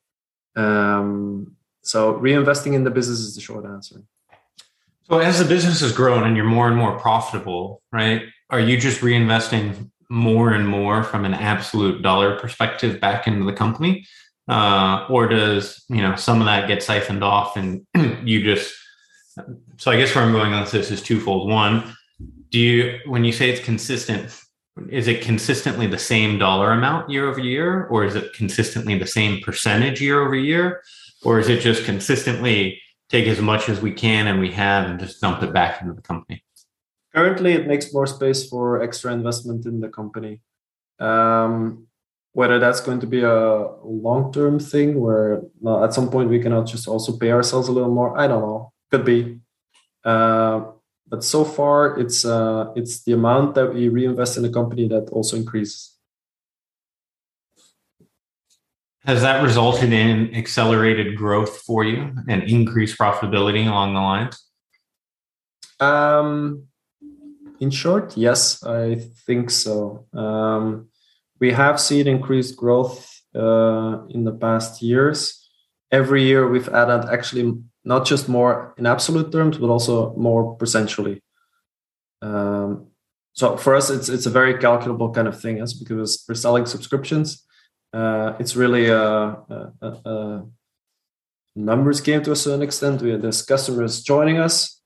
Um, 0.56 1.56
so 1.82 2.16
reinvesting 2.20 2.74
in 2.74 2.84
the 2.84 2.92
business 2.92 3.20
is 3.20 3.36
the 3.36 3.42
short 3.42 3.66
answer. 3.66 4.02
So 5.04 5.20
as 5.20 5.40
the 5.40 5.46
business 5.46 5.82
has 5.82 5.92
grown 5.92 6.24
and 6.24 6.36
you're 6.36 6.46
more 6.46 6.68
and 6.68 6.76
more 6.76 6.98
profitable, 6.98 7.84
right? 7.92 8.24
Are 8.50 8.60
you 8.60 8.78
just 8.78 9.02
reinvesting 9.02 9.92
more 10.10 10.52
and 10.52 10.68
more 10.68 11.04
from 11.04 11.26
an 11.26 11.34
absolute 11.34 12.02
dollar 12.02 12.40
perspective 12.40 13.00
back 13.00 13.28
into 13.28 13.46
the 13.46 13.54
company? 13.54 14.06
uh, 14.48 15.06
or 15.10 15.28
does 15.28 15.84
you 15.90 16.02
know 16.02 16.16
some 16.16 16.40
of 16.40 16.46
that 16.46 16.68
get 16.68 16.84
siphoned 16.84 17.24
off 17.24 17.58
and 17.58 17.86
you 18.24 18.44
just 18.44 18.74
so 19.78 19.92
i 19.92 19.98
guess 19.98 20.14
where 20.16 20.24
i'm 20.24 20.32
going 20.32 20.54
on 20.54 20.64
this 20.72 20.92
is 20.92 21.02
twofold. 21.02 21.50
One 21.50 21.96
do 22.50 22.60
you 22.60 23.00
when 23.06 23.24
you 23.24 23.32
say 23.32 23.50
it's 23.50 23.64
consistent 23.64 24.34
is 24.90 25.08
it 25.08 25.22
consistently 25.22 25.88
the 25.88 25.98
same 25.98 26.38
dollar 26.38 26.72
amount 26.72 27.10
year 27.10 27.30
over 27.30 27.40
year 27.40 27.86
or 27.86 28.04
is 28.04 28.16
it 28.16 28.34
consistently 28.34 28.98
the 28.98 29.08
same 29.08 29.42
percentage 29.42 30.02
year 30.02 30.22
over 30.22 30.36
year? 30.36 30.82
Or 31.24 31.40
is 31.40 31.48
it 31.48 31.62
just 31.62 31.86
consistently 31.86 32.82
take 33.10 33.26
as 33.28 33.40
much 33.40 33.70
as 33.70 33.82
we 33.82 33.92
can 33.94 34.28
and 34.28 34.40
we 34.40 34.52
have 34.52 34.90
and 34.90 35.00
just 35.00 35.22
dump 35.22 35.42
it 35.44 35.54
back 35.54 35.82
into 35.82 35.94
the 35.94 36.02
company? 36.02 36.44
Currently 37.16 37.54
it 37.54 37.68
makes 37.68 37.94
more 37.94 38.06
space 38.06 38.48
for 38.50 38.82
extra 38.84 39.14
investment 39.14 39.66
in 39.66 39.80
the 39.80 39.90
company. 39.90 40.42
Um, 41.00 41.88
whether 42.34 42.60
that's 42.60 42.82
going 42.82 43.00
to 43.00 43.08
be 43.08 43.22
a 43.24 43.68
long-term 43.84 44.60
thing 44.60 45.00
where 45.00 45.42
at 45.82 45.94
some 45.94 46.10
point 46.10 46.30
we 46.30 46.40
cannot 46.40 46.68
just 46.68 46.86
also 46.86 47.18
pay 47.18 47.32
ourselves 47.32 47.70
a 47.70 47.72
little 47.72 47.94
more 47.94 48.18
i 48.20 48.28
don't 48.28 48.42
know 48.42 48.74
could 48.96 49.06
be. 49.06 49.40
Uh, 50.04 50.72
but 51.08 51.24
so 51.24 51.44
far 51.44 52.00
it's 52.00 52.26
uh, 52.26 52.72
it's 52.76 53.04
the 53.04 53.14
amount 53.14 53.56
that 53.56 53.74
we 53.74 53.90
reinvest 53.90 54.38
in 54.38 54.44
the 54.44 54.50
company 54.50 54.88
that 54.88 55.10
also 55.10 55.36
increases. 55.36 55.92
Has 59.06 59.22
that 59.22 59.44
resulted 59.44 59.94
in 59.94 60.34
accelerated 60.34 61.16
growth 61.16 61.62
for 61.62 61.84
you 61.84 62.12
and 62.28 62.42
increased 62.44 62.98
profitability 62.98 63.68
along 63.68 63.94
the 63.94 64.02
lines? 64.02 64.36
Um, 65.80 66.64
in 67.60 67.70
short 67.70 68.18
yes 68.18 68.64
i 68.64 68.96
think 69.26 69.50
so. 69.50 70.06
Um, 70.14 70.88
we 71.40 71.52
have 71.52 71.80
seen 71.80 72.08
increased 72.08 72.56
growth 72.56 73.00
uh, 73.36 73.94
in 74.10 74.24
the 74.24 74.36
past 74.46 74.82
years. 74.82 75.50
Every 75.92 76.24
year 76.24 76.50
we've 76.50 76.70
added 76.70 77.04
actually 77.16 77.46
not 77.86 78.06
just 78.06 78.28
more 78.28 78.74
in 78.78 78.86
absolute 78.86 79.32
terms, 79.32 79.58
but 79.58 79.70
also 79.70 80.14
more 80.16 80.58
percentually. 80.58 81.22
Um, 82.22 82.88
so 83.34 83.58
for 83.58 83.76
us, 83.76 83.90
it's 83.90 84.10
it's 84.10 84.26
a 84.26 84.30
very 84.30 84.58
calculable 84.58 85.12
kind 85.12 85.28
of 85.28 85.40
thing, 85.40 85.58
yes, 85.58 85.74
because 85.74 86.26
we're 86.28 86.36
selling 86.36 86.66
subscriptions. 86.66 87.44
Uh, 87.94 88.34
it's 88.40 88.56
really 88.56 88.88
a, 88.88 89.02
a, 89.02 89.72
a, 89.82 90.46
numbers 91.56 92.02
game 92.02 92.22
to 92.24 92.32
a 92.32 92.36
certain 92.36 92.62
extent. 92.62 93.02
We, 93.02 93.16
there's 93.16 93.42
customers 93.42 94.04
joining 94.04 94.38
us. 94.38 94.82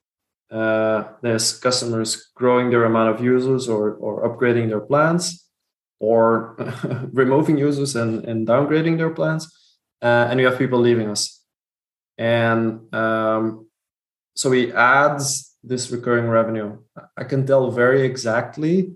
Uh, 0.51 1.03
there's 1.21 1.57
customers 1.57 2.29
growing 2.35 2.69
their 2.69 2.85
amount 2.85 3.15
of 3.15 3.23
users 3.23 3.69
or 3.69 3.93
or 3.93 4.27
upgrading 4.27 4.69
their 4.69 4.81
plans 4.81 5.45
or 5.99 6.55
removing 7.13 7.57
users 7.57 7.95
and, 7.95 8.25
and 8.25 8.47
downgrading 8.47 8.97
their 8.97 9.09
plans. 9.09 9.47
Uh, 10.01 10.27
and 10.29 10.37
we 10.37 10.45
have 10.45 10.57
people 10.57 10.79
leaving 10.79 11.09
us. 11.09 11.38
And 12.19 12.93
um, 12.93 13.67
so 14.35 14.51
he 14.51 14.73
adds 14.73 15.55
this 15.63 15.89
recurring 15.89 16.27
revenue. 16.27 16.77
I 17.17 17.23
can 17.23 17.47
tell 17.47 17.71
very 17.71 18.01
exactly 18.01 18.91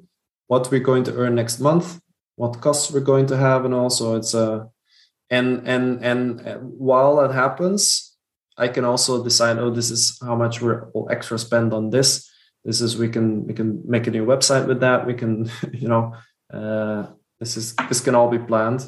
what 0.47 0.69
we're 0.69 0.81
going 0.81 1.05
to 1.05 1.15
earn 1.15 1.35
next 1.35 1.59
month, 1.59 2.01
what 2.35 2.59
costs 2.59 2.91
we're 2.91 2.99
going 2.99 3.27
to 3.27 3.37
have, 3.37 3.63
and 3.63 3.73
also 3.73 4.17
it's 4.17 4.33
a 4.33 4.67
and 5.29 5.65
and 5.67 6.03
and 6.03 6.41
while 6.77 7.15
that 7.15 7.33
happens, 7.33 8.13
I 8.57 8.67
can 8.67 8.83
also 8.83 9.23
decide, 9.23 9.57
oh, 9.57 9.71
this 9.71 9.89
is 9.89 10.19
how 10.21 10.35
much 10.35 10.61
we're 10.61 10.87
extra 11.09 11.39
spend 11.39 11.73
on 11.73 11.89
this. 11.89 12.29
This 12.65 12.81
is 12.81 12.97
we 12.97 13.07
can 13.07 13.47
we 13.47 13.53
can 13.53 13.81
make 13.85 14.05
a 14.05 14.11
new 14.11 14.25
website 14.25 14.67
with 14.67 14.81
that. 14.81 15.07
We 15.07 15.13
can, 15.13 15.49
you 15.71 15.87
know, 15.87 16.13
uh, 16.53 17.07
this 17.39 17.55
is 17.55 17.73
this 17.87 18.01
can 18.01 18.15
all 18.15 18.29
be 18.29 18.39
planned. 18.39 18.85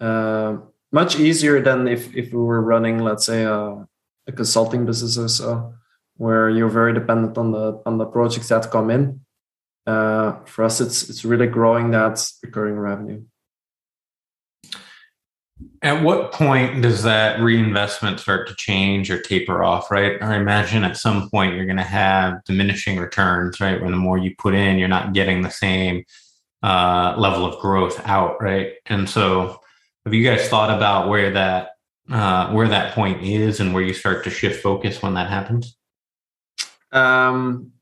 Uh, 0.00 0.58
much 0.92 1.18
easier 1.18 1.60
than 1.60 1.88
if 1.88 2.14
if 2.14 2.32
we 2.32 2.38
were 2.38 2.60
running, 2.60 2.98
let's 2.98 3.26
say, 3.26 3.44
a, 3.44 3.86
a 4.26 4.32
consulting 4.32 4.86
business 4.86 5.18
or 5.18 5.28
so, 5.28 5.74
where 6.16 6.50
you're 6.50 6.68
very 6.68 6.92
dependent 6.92 7.38
on 7.38 7.52
the 7.52 7.82
on 7.86 7.98
the 7.98 8.06
projects 8.06 8.48
that 8.48 8.70
come 8.70 8.90
in. 8.90 9.20
Uh, 9.86 10.44
for 10.44 10.64
us, 10.64 10.80
it's 10.80 11.08
it's 11.08 11.24
really 11.24 11.46
growing 11.46 11.90
that 11.90 12.30
recurring 12.42 12.78
revenue. 12.78 13.22
At 15.82 16.02
what 16.02 16.32
point 16.32 16.82
does 16.82 17.02
that 17.04 17.40
reinvestment 17.40 18.20
start 18.20 18.48
to 18.48 18.54
change 18.56 19.10
or 19.10 19.20
taper 19.20 19.62
off, 19.62 19.90
right? 19.90 20.20
I 20.22 20.36
imagine 20.36 20.84
at 20.84 20.96
some 20.96 21.30
point 21.30 21.54
you're 21.54 21.66
going 21.66 21.76
to 21.76 21.82
have 21.82 22.44
diminishing 22.44 22.98
returns, 22.98 23.60
right? 23.60 23.80
When 23.80 23.92
the 23.92 23.96
more 23.96 24.18
you 24.18 24.34
put 24.38 24.54
in, 24.54 24.78
you're 24.78 24.88
not 24.88 25.14
getting 25.14 25.42
the 25.42 25.50
same 25.50 26.04
uh, 26.62 27.14
level 27.16 27.44
of 27.46 27.60
growth 27.60 28.00
out, 28.06 28.42
right? 28.42 28.72
And 28.86 29.08
so, 29.08 29.60
have 30.08 30.14
you 30.14 30.24
guys 30.24 30.48
thought 30.48 30.74
about 30.74 31.10
where 31.10 31.30
that 31.32 31.72
uh, 32.10 32.50
where 32.52 32.68
that 32.68 32.94
point 32.94 33.22
is 33.22 33.60
and 33.60 33.74
where 33.74 33.82
you 33.82 33.92
start 33.92 34.24
to 34.24 34.30
shift 34.30 34.62
focus 34.62 35.02
when 35.02 35.12
that 35.12 35.28
happens? 35.28 35.76
Um, 36.90 37.72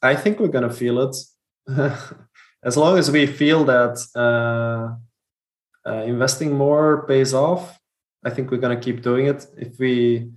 I 0.00 0.14
think 0.14 0.38
we're 0.38 0.54
gonna 0.56 0.72
feel 0.72 1.00
it. 1.00 1.16
as 2.62 2.76
long 2.76 2.96
as 2.96 3.10
we 3.10 3.26
feel 3.26 3.64
that 3.64 3.98
uh, 4.14 4.94
uh, 5.90 6.02
investing 6.04 6.54
more 6.54 7.04
pays 7.08 7.34
off, 7.34 7.76
I 8.24 8.30
think 8.30 8.52
we're 8.52 8.58
gonna 8.64 8.80
keep 8.80 9.02
doing 9.02 9.26
it. 9.26 9.44
If 9.58 9.80
we 9.80 10.30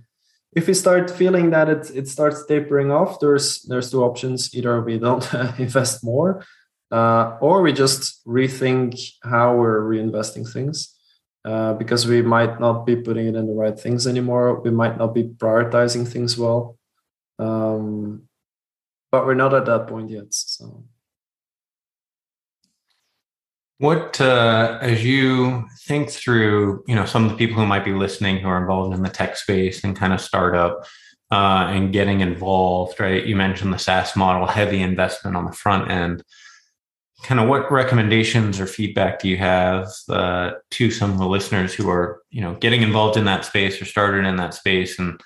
if 0.56 0.66
we 0.66 0.74
start 0.74 1.08
feeling 1.08 1.50
that 1.50 1.68
it 1.68 1.92
it 1.94 2.08
starts 2.08 2.46
tapering 2.46 2.90
off, 2.90 3.20
there's 3.20 3.62
there's 3.62 3.92
two 3.92 4.02
options. 4.02 4.52
Either 4.56 4.82
we 4.82 4.98
don't 4.98 5.32
invest 5.60 6.02
more, 6.02 6.44
uh, 6.94 7.36
or 7.40 7.62
we 7.62 7.72
just 7.72 8.24
rethink 8.26 8.90
how 9.22 9.46
we're 9.60 9.82
reinvesting 9.92 10.44
things. 10.56 10.76
uh, 11.44 11.74
because 11.74 12.06
we 12.06 12.22
might 12.22 12.58
not 12.58 12.86
be 12.86 12.96
putting 12.96 13.26
it 13.26 13.36
in 13.36 13.46
the 13.46 13.52
right 13.52 13.78
things 13.78 14.06
anymore. 14.06 14.60
We 14.60 14.70
might 14.70 14.96
not 14.96 15.14
be 15.14 15.24
prioritizing 15.24 16.08
things 16.08 16.38
well. 16.38 16.78
Um, 17.38 18.22
but 19.12 19.26
we're 19.26 19.34
not 19.34 19.54
at 19.54 19.66
that 19.66 19.86
point 19.86 20.10
yet. 20.10 20.28
So, 20.30 20.84
what 23.78 24.20
uh, 24.20 24.78
as 24.80 25.04
you 25.04 25.68
think 25.86 26.10
through, 26.10 26.84
you 26.86 26.94
know, 26.94 27.04
some 27.04 27.24
of 27.24 27.30
the 27.30 27.36
people 27.36 27.56
who 27.56 27.66
might 27.66 27.84
be 27.84 27.92
listening 27.92 28.38
who 28.38 28.48
are 28.48 28.60
involved 28.60 28.96
in 28.96 29.02
the 29.02 29.10
tech 29.10 29.36
space 29.36 29.84
and 29.84 29.96
kind 29.96 30.12
of 30.12 30.20
startup 30.20 30.86
uh, 31.30 31.66
and 31.68 31.92
getting 31.92 32.20
involved, 32.20 32.98
right? 32.98 33.24
You 33.26 33.36
mentioned 33.36 33.72
the 33.72 33.78
SaaS 33.78 34.16
model, 34.16 34.46
heavy 34.46 34.80
investment 34.80 35.36
on 35.36 35.44
the 35.44 35.52
front 35.52 35.90
end 35.90 36.22
kind 37.24 37.40
of 37.40 37.48
what 37.48 37.72
recommendations 37.72 38.60
or 38.60 38.66
feedback 38.66 39.18
do 39.18 39.28
you 39.28 39.38
have 39.38 39.88
uh, 40.10 40.52
to 40.70 40.90
some 40.90 41.10
of 41.10 41.18
the 41.18 41.26
listeners 41.26 41.72
who 41.74 41.88
are 41.88 42.22
you 42.30 42.40
know 42.40 42.54
getting 42.56 42.82
involved 42.82 43.16
in 43.16 43.24
that 43.24 43.44
space 43.46 43.80
or 43.80 43.86
started 43.86 44.26
in 44.26 44.36
that 44.36 44.52
space 44.52 44.98
and 44.98 45.18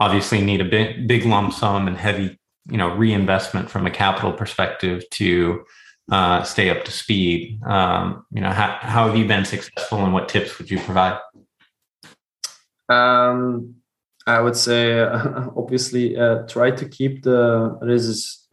obviously 0.00 0.40
need 0.40 0.60
a 0.60 0.64
big 0.64 1.06
big 1.06 1.24
lump 1.24 1.52
sum 1.52 1.86
and 1.86 1.96
heavy 1.96 2.38
you 2.68 2.76
know 2.76 2.88
reinvestment 2.96 3.70
from 3.70 3.86
a 3.86 3.90
capital 3.90 4.32
perspective 4.32 5.08
to 5.10 5.64
uh, 6.10 6.42
stay 6.42 6.68
up 6.68 6.84
to 6.84 6.90
speed? 6.90 7.62
Um, 7.64 8.26
you 8.32 8.40
know 8.40 8.50
how, 8.50 8.76
how 8.80 9.06
have 9.06 9.16
you 9.16 9.26
been 9.26 9.44
successful 9.44 10.04
and 10.04 10.12
what 10.12 10.28
tips 10.28 10.58
would 10.58 10.70
you 10.70 10.78
provide? 10.80 11.18
Um, 12.88 13.76
i 14.26 14.40
would 14.40 14.56
say 14.56 14.98
uh, 15.00 15.48
obviously 15.56 16.14
try 16.48 16.70
to 16.72 16.88
keep 16.88 17.22
the 17.22 17.78
this 17.80 18.04
is 18.04 18.48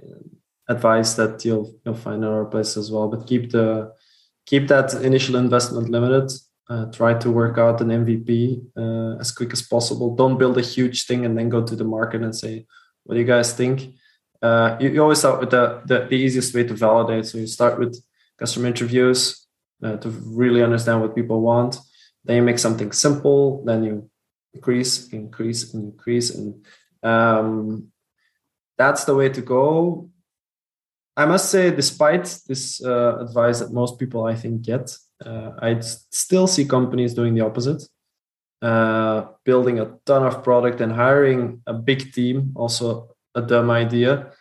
advice 0.71 1.13
that 1.15 1.43
you'll 1.45 1.67
you'll 1.83 2.03
find 2.05 2.23
in 2.23 2.29
our 2.29 2.45
place 2.45 2.77
as 2.77 2.91
well. 2.91 3.07
But 3.07 3.27
keep 3.27 3.51
the 3.51 3.93
keep 4.45 4.67
that 4.67 4.93
initial 4.93 5.35
investment 5.35 5.89
limited. 5.89 6.31
Uh, 6.69 6.85
try 6.91 7.13
to 7.13 7.29
work 7.29 7.57
out 7.57 7.81
an 7.81 7.89
MVP 7.89 8.61
uh, 8.77 9.19
as 9.19 9.31
quick 9.31 9.51
as 9.51 9.61
possible. 9.61 10.15
Don't 10.15 10.37
build 10.37 10.57
a 10.57 10.61
huge 10.61 11.05
thing 11.05 11.25
and 11.25 11.37
then 11.37 11.49
go 11.49 11.61
to 11.61 11.75
the 11.75 11.83
market 11.83 12.21
and 12.21 12.35
say, 12.35 12.65
"What 13.03 13.15
do 13.15 13.19
you 13.19 13.27
guys 13.27 13.53
think?" 13.53 13.93
Uh, 14.41 14.77
you, 14.79 14.89
you, 14.89 15.01
always 15.03 15.19
start 15.19 15.39
with 15.39 15.51
the, 15.51 15.81
the, 15.85 16.07
the 16.09 16.15
easiest 16.15 16.55
way 16.55 16.63
to 16.63 16.73
validate. 16.73 17.25
So 17.27 17.37
you 17.37 17.45
start 17.45 17.77
with 17.77 18.01
customer 18.39 18.67
interviews 18.67 19.45
uh, 19.83 19.97
to 19.97 20.09
really 20.09 20.63
understand 20.63 20.99
what 21.01 21.13
people 21.13 21.41
want. 21.41 21.77
Then 22.25 22.37
you 22.37 22.41
make 22.41 22.57
something 22.57 22.91
simple. 22.91 23.63
Then 23.65 23.83
you 23.83 24.09
increase, 24.55 25.09
increase, 25.09 25.73
increase, 25.75 26.33
and 26.33 26.65
um, 27.03 27.91
that's 28.77 29.03
the 29.03 29.13
way 29.13 29.29
to 29.29 29.41
go 29.41 30.09
I 31.17 31.25
must 31.25 31.49
say, 31.49 31.71
despite 31.71 32.39
this 32.47 32.83
uh, 32.83 33.17
advice 33.19 33.59
that 33.59 33.73
most 33.73 33.99
people 33.99 34.25
I 34.25 34.35
think 34.35 34.61
get, 34.61 34.95
uh, 35.25 35.51
I 35.59 35.79
still 35.79 36.47
see 36.47 36.65
companies 36.65 37.13
doing 37.13 37.35
the 37.35 37.41
opposite, 37.41 37.83
uh, 38.61 39.25
building 39.43 39.79
a 39.79 39.93
ton 40.05 40.23
of 40.23 40.43
product 40.43 40.81
and 40.81 40.91
hiring 40.91 41.61
a 41.67 41.73
big 41.73 42.13
team. 42.13 42.53
Also, 42.55 43.15
a 43.35 43.41
dumb 43.41 43.69
idea. 43.69 44.31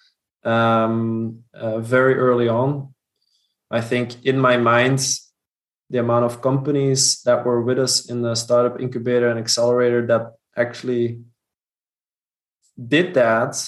Um, 0.45 1.45
uh, 1.53 1.81
very 1.81 2.15
early 2.15 2.49
on, 2.49 2.95
I 3.71 3.81
think 3.81 4.25
in 4.25 4.39
my 4.39 4.57
mind, 4.57 5.01
the 5.91 5.99
amount 5.99 6.25
of 6.25 6.41
companies 6.41 7.23
that 7.23 7.45
were 7.45 7.63
with 7.63 7.79
us 7.79 8.09
in 8.09 8.23
the 8.23 8.35
startup 8.35 8.81
incubator 8.81 9.29
and 9.29 9.39
accelerator 9.39 10.07
that 10.07 10.35
actually 10.57 11.21
did 12.79 13.15
that 13.15 13.61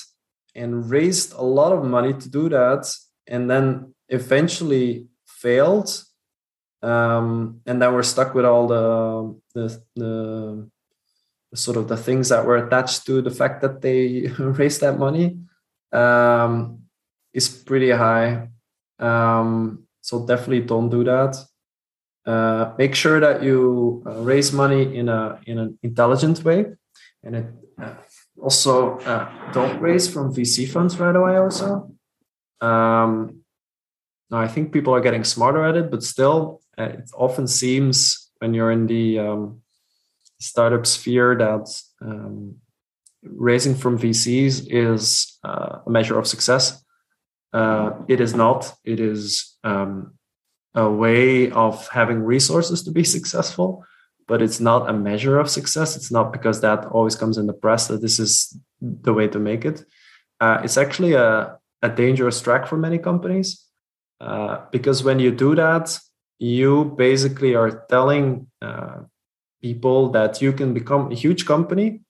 and 0.54 0.90
raised 0.90 1.32
a 1.32 1.42
lot 1.42 1.72
of 1.72 1.84
money 1.84 2.12
to 2.12 2.28
do 2.28 2.48
that 2.48 2.92
and 3.26 3.50
then 3.50 3.94
eventually 4.08 5.06
failed 5.26 6.04
um, 6.82 7.60
and 7.64 7.80
then 7.80 7.94
we're 7.94 8.02
stuck 8.02 8.34
with 8.34 8.44
all 8.44 8.66
the, 8.66 9.40
the, 9.54 9.82
the 9.94 10.68
sort 11.54 11.76
of 11.76 11.88
the 11.88 11.96
things 11.96 12.28
that 12.30 12.44
were 12.44 12.56
attached 12.56 13.06
to 13.06 13.22
the 13.22 13.30
fact 13.30 13.62
that 13.62 13.80
they 13.80 14.26
raised 14.38 14.80
that 14.80 14.98
money 14.98 15.38
um, 15.92 16.80
is 17.32 17.48
pretty 17.48 17.90
high. 17.90 18.48
Um, 18.98 19.84
so 20.00 20.26
definitely 20.26 20.62
don't 20.62 20.90
do 20.90 21.04
that. 21.04 21.36
Uh, 22.26 22.72
make 22.78 22.94
sure 22.94 23.20
that 23.20 23.42
you 23.42 24.02
uh, 24.06 24.20
raise 24.20 24.52
money 24.52 24.96
in 24.96 25.08
a 25.08 25.40
in 25.44 25.58
an 25.58 25.76
intelligent 25.82 26.44
way 26.44 26.66
and 27.24 27.34
it 27.34 27.46
uh, 27.80 27.94
also 28.42 28.98
uh, 29.00 29.30
don't 29.52 29.80
raise 29.80 30.12
from 30.12 30.34
VC 30.34 30.68
funds 30.68 30.98
right 30.98 31.14
away. 31.14 31.36
Also, 31.36 31.90
um, 32.60 33.42
I 34.32 34.48
think 34.48 34.72
people 34.72 34.94
are 34.94 35.00
getting 35.00 35.24
smarter 35.24 35.64
at 35.64 35.76
it, 35.76 35.90
but 35.90 36.02
still, 36.02 36.60
uh, 36.78 36.84
it 36.84 37.10
often 37.14 37.46
seems 37.46 38.30
when 38.38 38.54
you're 38.54 38.72
in 38.72 38.86
the 38.86 39.18
um, 39.18 39.60
startup 40.40 40.86
sphere 40.86 41.36
that 41.36 41.82
um, 42.00 42.56
raising 43.22 43.74
from 43.74 43.98
VCs 43.98 44.66
is 44.68 45.38
uh, 45.44 45.78
a 45.86 45.90
measure 45.90 46.18
of 46.18 46.26
success. 46.26 46.82
Uh, 47.52 47.92
it 48.08 48.20
is 48.20 48.34
not. 48.34 48.74
It 48.84 48.98
is 48.98 49.56
um, 49.62 50.14
a 50.74 50.90
way 50.90 51.50
of 51.50 51.86
having 51.88 52.22
resources 52.22 52.82
to 52.84 52.90
be 52.90 53.04
successful 53.16 53.84
but 54.26 54.42
it's 54.42 54.60
not 54.60 54.88
a 54.88 54.92
measure 54.92 55.38
of 55.38 55.50
success. 55.50 55.96
It's 55.96 56.10
not 56.10 56.32
because 56.32 56.60
that 56.60 56.86
always 56.86 57.16
comes 57.16 57.38
in 57.38 57.46
the 57.46 57.52
press 57.52 57.88
that 57.88 58.00
this 58.00 58.18
is 58.18 58.56
the 58.80 59.12
way 59.12 59.28
to 59.28 59.38
make 59.38 59.64
it. 59.64 59.84
Uh, 60.40 60.60
it's 60.64 60.76
actually 60.76 61.14
a, 61.14 61.58
a 61.82 61.88
dangerous 61.88 62.40
track 62.40 62.66
for 62.66 62.76
many 62.76 62.98
companies 62.98 63.64
uh, 64.20 64.58
because 64.70 65.04
when 65.04 65.18
you 65.18 65.30
do 65.30 65.54
that, 65.54 65.98
you 66.38 66.94
basically 66.96 67.54
are 67.54 67.84
telling 67.88 68.46
uh, 68.60 69.00
people 69.60 70.10
that 70.10 70.42
you 70.42 70.52
can 70.52 70.74
become 70.74 71.10
a 71.10 71.14
huge 71.14 71.46
company. 71.46 72.00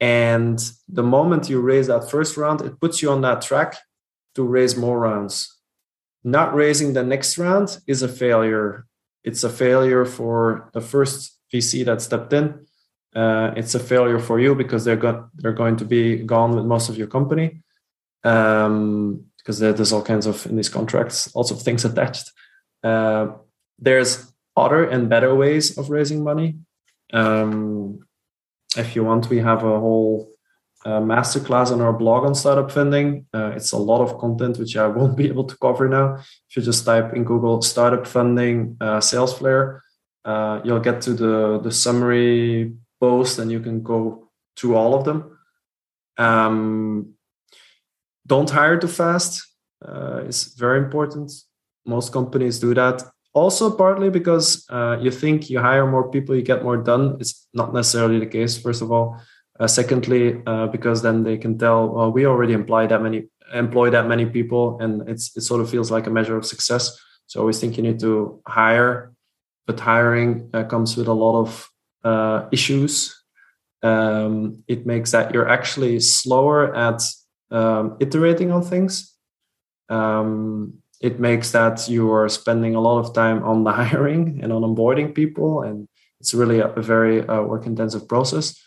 And 0.00 0.58
the 0.88 1.02
moment 1.02 1.48
you 1.48 1.60
raise 1.60 1.86
that 1.86 2.10
first 2.10 2.36
round, 2.36 2.62
it 2.62 2.80
puts 2.80 3.02
you 3.02 3.10
on 3.10 3.22
that 3.22 3.42
track 3.42 3.76
to 4.34 4.42
raise 4.42 4.76
more 4.76 4.98
rounds. 4.98 5.54
Not 6.24 6.54
raising 6.54 6.92
the 6.92 7.02
next 7.02 7.38
round 7.38 7.78
is 7.86 8.02
a 8.02 8.08
failure. 8.08 8.86
It's 9.24 9.44
a 9.44 9.50
failure 9.50 10.04
for 10.04 10.70
the 10.72 10.80
first 10.80 11.38
VC 11.52 11.84
that 11.84 12.02
stepped 12.02 12.32
in, 12.32 12.66
uh, 13.14 13.52
it's 13.56 13.74
a 13.74 13.80
failure 13.80 14.18
for 14.18 14.38
you 14.38 14.54
because 14.54 14.84
they're 14.84 14.96
got 14.96 15.28
they're 15.36 15.52
going 15.52 15.76
to 15.76 15.84
be 15.84 16.16
gone 16.16 16.54
with 16.54 16.64
most 16.64 16.88
of 16.88 16.98
your 16.98 17.06
company 17.06 17.62
um, 18.24 19.24
because 19.38 19.58
there's 19.58 19.92
all 19.92 20.02
kinds 20.02 20.26
of 20.26 20.44
in 20.46 20.56
these 20.56 20.68
contracts, 20.68 21.34
lots 21.34 21.50
of 21.50 21.62
things 21.62 21.84
attached. 21.90 22.30
Uh, 22.82 23.28
there's 23.78 24.32
other 24.56 24.84
and 24.84 25.08
better 25.08 25.34
ways 25.34 25.78
of 25.78 25.90
raising 25.90 26.22
money. 26.24 26.58
Um, 27.12 28.00
if 28.76 28.96
you 28.96 29.04
want, 29.04 29.30
we 29.30 29.38
have 29.38 29.64
a 29.64 29.80
whole 29.80 30.30
uh, 30.84 31.00
masterclass 31.00 31.72
on 31.72 31.80
our 31.80 31.92
blog 31.92 32.24
on 32.24 32.34
startup 32.34 32.70
funding. 32.70 33.26
Uh, 33.32 33.52
it's 33.56 33.72
a 33.72 33.78
lot 33.78 34.02
of 34.02 34.18
content 34.18 34.58
which 34.58 34.76
I 34.76 34.86
won't 34.96 35.16
be 35.16 35.26
able 35.26 35.44
to 35.44 35.56
cover 35.58 35.88
now. 35.88 36.16
If 36.48 36.56
you 36.56 36.62
just 36.62 36.84
type 36.84 37.14
in 37.14 37.24
Google 37.24 37.62
startup 37.62 38.06
funding 38.06 38.76
uh, 38.80 38.98
SalesFlare, 38.98 39.80
uh, 40.26 40.60
you'll 40.64 40.80
get 40.80 41.00
to 41.02 41.14
the 41.14 41.60
the 41.62 41.72
summary 41.72 42.74
post 43.00 43.38
and 43.38 43.50
you 43.50 43.60
can 43.60 43.82
go 43.82 44.28
through 44.56 44.76
all 44.76 44.94
of 44.94 45.04
them. 45.04 45.38
Um, 46.18 47.14
don't 48.26 48.50
hire 48.50 48.78
too 48.78 48.88
fast 48.88 49.46
uh, 49.84 50.22
it's 50.26 50.54
very 50.54 50.78
important. 50.78 51.32
Most 51.84 52.12
companies 52.12 52.58
do 52.58 52.74
that. 52.74 53.02
Also 53.34 53.70
partly 53.70 54.08
because 54.08 54.64
uh, 54.70 54.96
you 55.00 55.10
think 55.10 55.50
you 55.50 55.60
hire 55.60 55.86
more 55.86 56.10
people 56.10 56.34
you 56.34 56.42
get 56.42 56.62
more 56.62 56.78
done. 56.78 57.16
It's 57.20 57.46
not 57.52 57.74
necessarily 57.74 58.18
the 58.18 58.26
case 58.26 58.58
first 58.58 58.82
of 58.82 58.90
all. 58.90 59.20
Uh, 59.58 59.66
secondly 59.66 60.42
uh, 60.46 60.66
because 60.66 61.00
then 61.00 61.22
they 61.22 61.38
can 61.38 61.56
tell 61.56 61.88
well 61.88 62.12
we 62.12 62.26
already 62.26 62.52
employ 62.52 62.86
that 62.86 63.00
many 63.00 63.26
employ 63.54 63.88
that 63.88 64.06
many 64.06 64.26
people 64.26 64.78
and 64.82 65.08
it's 65.08 65.34
it 65.34 65.40
sort 65.40 65.62
of 65.62 65.70
feels 65.70 65.90
like 65.90 66.06
a 66.06 66.10
measure 66.10 66.36
of 66.36 66.44
success. 66.44 66.98
So 67.26 67.40
I 67.40 67.40
always 67.40 67.58
think 67.58 67.76
you 67.76 67.82
need 67.82 67.98
to 68.00 68.40
hire 68.46 69.14
but 69.66 69.80
hiring 69.80 70.50
uh, 70.54 70.64
comes 70.64 70.96
with 70.96 71.08
a 71.08 71.12
lot 71.12 71.40
of 71.40 71.70
uh, 72.04 72.48
issues. 72.52 73.14
Um, 73.82 74.62
it 74.68 74.86
makes 74.86 75.10
that 75.10 75.34
you're 75.34 75.48
actually 75.48 76.00
slower 76.00 76.74
at 76.74 77.02
um, 77.50 77.96
iterating 78.00 78.50
on 78.52 78.62
things. 78.62 79.14
Um, 79.88 80.74
it 81.00 81.20
makes 81.20 81.52
that 81.52 81.88
you 81.88 82.12
are 82.12 82.28
spending 82.28 82.74
a 82.74 82.80
lot 82.80 82.98
of 82.98 83.14
time 83.14 83.42
on 83.44 83.64
the 83.64 83.72
hiring 83.80 84.40
and 84.42 84.52
on 84.52 84.62
onboarding 84.62 85.14
people, 85.14 85.62
and 85.62 85.88
it's 86.20 86.32
really 86.32 86.60
a, 86.60 86.68
a 86.68 86.82
very 86.82 87.26
uh, 87.26 87.42
work 87.42 87.66
intensive 87.66 88.08
process. 88.08 88.58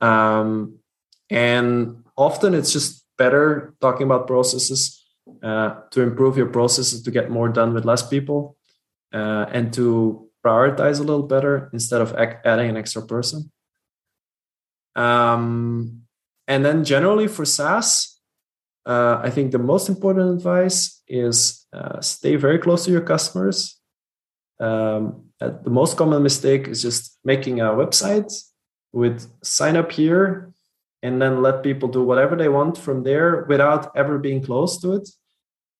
Um, 0.00 0.78
and 1.30 2.04
often 2.16 2.54
it's 2.54 2.72
just 2.72 3.04
better 3.16 3.74
talking 3.80 4.06
about 4.06 4.26
processes 4.26 5.02
uh, 5.42 5.80
to 5.90 6.02
improve 6.02 6.36
your 6.36 6.48
processes 6.48 7.02
to 7.02 7.10
get 7.10 7.30
more 7.30 7.48
done 7.48 7.74
with 7.74 7.84
less 7.84 8.06
people 8.06 8.56
uh, 9.12 9.46
and 9.52 9.72
to 9.72 10.23
prioritize 10.44 11.00
a 11.00 11.02
little 11.02 11.22
better 11.22 11.70
instead 11.72 12.00
of 12.00 12.14
adding 12.14 12.70
an 12.70 12.76
extra 12.76 13.02
person. 13.02 13.50
Um, 14.94 16.02
and 16.46 16.64
then 16.64 16.84
generally 16.84 17.26
for 17.26 17.44
SaaS, 17.44 18.20
uh, 18.86 19.20
I 19.22 19.30
think 19.30 19.50
the 19.50 19.58
most 19.58 19.88
important 19.88 20.34
advice 20.36 21.02
is 21.08 21.66
uh, 21.72 22.00
stay 22.00 22.36
very 22.36 22.58
close 22.58 22.84
to 22.84 22.90
your 22.90 23.00
customers. 23.00 23.80
Um, 24.60 25.30
uh, 25.40 25.50
the 25.62 25.70
most 25.70 25.96
common 25.96 26.22
mistake 26.22 26.68
is 26.68 26.82
just 26.82 27.18
making 27.24 27.60
a 27.60 27.70
website 27.70 28.32
with 28.92 29.28
sign 29.42 29.76
up 29.76 29.90
here 29.90 30.52
and 31.02 31.20
then 31.20 31.42
let 31.42 31.62
people 31.62 31.88
do 31.88 32.02
whatever 32.02 32.36
they 32.36 32.48
want 32.48 32.78
from 32.78 33.02
there 33.02 33.44
without 33.48 33.94
ever 33.96 34.18
being 34.18 34.42
close 34.42 34.80
to 34.80 34.94
it 34.94 35.08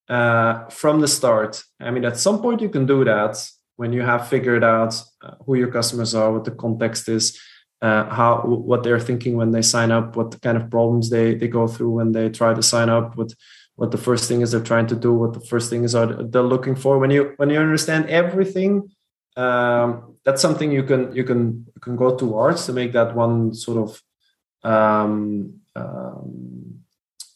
uh, 0.09 0.65
from 0.69 0.99
the 0.99 1.07
start. 1.07 1.63
I 1.79 1.91
mean, 1.91 2.05
at 2.05 2.17
some 2.17 2.41
point 2.41 2.61
you 2.61 2.69
can 2.69 2.85
do 2.85 3.03
that 3.05 3.37
when 3.77 3.93
you 3.93 4.01
have 4.01 4.27
figured 4.27 4.63
out 4.63 4.93
uh, 5.21 5.35
who 5.45 5.55
your 5.55 5.71
customers 5.71 6.15
are, 6.15 6.31
what 6.31 6.45
the 6.45 6.51
context 6.51 7.09
is, 7.09 7.39
uh, 7.81 8.09
how 8.09 8.41
what 8.45 8.83
they're 8.83 8.99
thinking 8.99 9.35
when 9.35 9.51
they 9.51 9.61
sign 9.61 9.91
up, 9.91 10.15
what 10.15 10.41
kind 10.41 10.57
of 10.57 10.69
problems 10.69 11.09
they 11.09 11.35
they 11.35 11.47
go 11.47 11.67
through 11.67 11.91
when 11.91 12.11
they 12.11 12.29
try 12.29 12.53
to 12.53 12.63
sign 12.63 12.89
up, 12.89 13.15
what 13.17 13.33
what 13.75 13.91
the 13.91 13.97
first 13.97 14.27
thing 14.27 14.41
is 14.41 14.51
they're 14.51 14.61
trying 14.61 14.87
to 14.87 14.95
do, 14.95 15.13
what 15.13 15.33
the 15.33 15.41
first 15.41 15.69
thing 15.69 15.83
is 15.83 15.93
are 15.93 16.23
they're 16.23 16.41
looking 16.41 16.75
for. 16.75 16.97
When 16.97 17.11
you 17.11 17.33
when 17.37 17.49
you 17.49 17.59
understand 17.59 18.09
everything, 18.09 18.91
um, 19.35 20.15
that's 20.23 20.41
something 20.41 20.71
you 20.71 20.83
can 20.83 21.13
you 21.15 21.23
can 21.23 21.65
you 21.75 21.81
can 21.81 21.95
go 21.95 22.15
towards 22.15 22.65
to 22.65 22.73
make 22.73 22.93
that 22.93 23.15
one 23.15 23.53
sort 23.53 23.77
of 23.77 24.01
um, 24.63 25.59
um, 25.75 26.79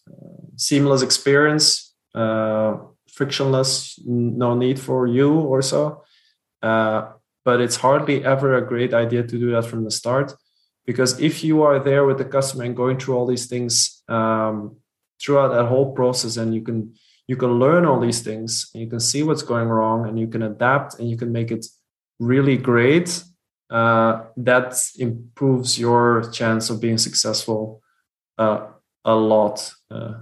uh, 0.09 0.41
seamless 0.55 1.01
experience, 1.01 1.93
uh, 2.15 2.77
frictionless, 3.11 3.99
no 4.05 4.55
need 4.55 4.79
for 4.79 5.05
you 5.05 5.33
or 5.33 5.61
so. 5.61 6.03
Uh, 6.61 7.13
but 7.45 7.61
it's 7.61 7.77
hardly 7.77 8.23
ever 8.25 8.55
a 8.55 8.65
great 8.65 8.93
idea 8.93 9.23
to 9.23 9.39
do 9.39 9.51
that 9.51 9.65
from 9.65 9.83
the 9.83 9.91
start 9.91 10.33
because 10.85 11.19
if 11.19 11.43
you 11.43 11.61
are 11.61 11.79
there 11.79 12.05
with 12.05 12.17
the 12.17 12.25
customer 12.25 12.63
and 12.63 12.75
going 12.75 12.97
through 12.97 13.15
all 13.15 13.27
these 13.27 13.47
things 13.47 14.01
um, 14.07 14.75
throughout 15.21 15.49
that 15.49 15.65
whole 15.65 15.93
process 15.93 16.37
and 16.37 16.53
you 16.53 16.61
can 16.61 16.93
you 17.27 17.35
can 17.35 17.59
learn 17.59 17.85
all 17.85 17.99
these 17.99 18.21
things 18.21 18.71
and 18.73 18.81
you 18.83 18.89
can 18.89 18.99
see 18.99 19.21
what's 19.21 19.43
going 19.43 19.67
wrong 19.67 20.07
and 20.07 20.19
you 20.19 20.27
can 20.27 20.41
adapt 20.41 20.99
and 20.99 21.09
you 21.09 21.15
can 21.15 21.31
make 21.31 21.51
it 21.51 21.65
really 22.19 22.57
great 22.57 23.23
uh, 23.69 24.23
that 24.35 24.73
improves 24.97 25.77
your 25.77 26.29
chance 26.31 26.71
of 26.71 26.81
being 26.81 26.97
successful 26.97 27.81
uh, 28.39 28.67
a 29.05 29.15
lot 29.15 29.71
uh, 29.91 30.13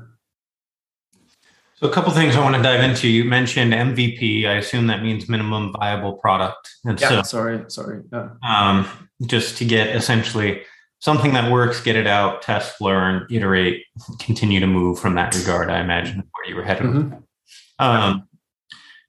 so 1.79 1.87
a 1.87 1.91
couple 1.91 2.11
things 2.11 2.35
I 2.35 2.43
want 2.43 2.55
to 2.55 2.61
dive 2.61 2.83
into. 2.83 3.07
You 3.07 3.23
mentioned 3.23 3.71
MVP. 3.71 4.47
I 4.47 4.53
assume 4.53 4.87
that 4.87 5.03
means 5.03 5.29
minimum 5.29 5.71
viable 5.73 6.13
product. 6.13 6.75
And 6.83 6.99
yeah, 6.99 7.09
so, 7.09 7.21
sorry, 7.21 7.65
sorry. 7.67 8.01
Yeah. 8.11 8.29
Um, 8.41 8.87
just 9.27 9.57
to 9.59 9.65
get 9.65 9.95
essentially 9.95 10.63
something 10.99 11.33
that 11.33 11.51
works, 11.51 11.79
get 11.79 11.95
it 11.95 12.07
out, 12.07 12.41
test, 12.41 12.81
learn, 12.81 13.27
iterate, 13.29 13.83
continue 14.19 14.59
to 14.59 14.65
move 14.65 14.97
from 14.97 15.13
that 15.15 15.35
regard. 15.35 15.69
I 15.69 15.79
imagine 15.79 16.23
where 16.31 16.49
you 16.49 16.55
were 16.55 16.63
headed. 16.63 16.87
Mm-hmm. 16.87 17.15
Um, 17.77 18.27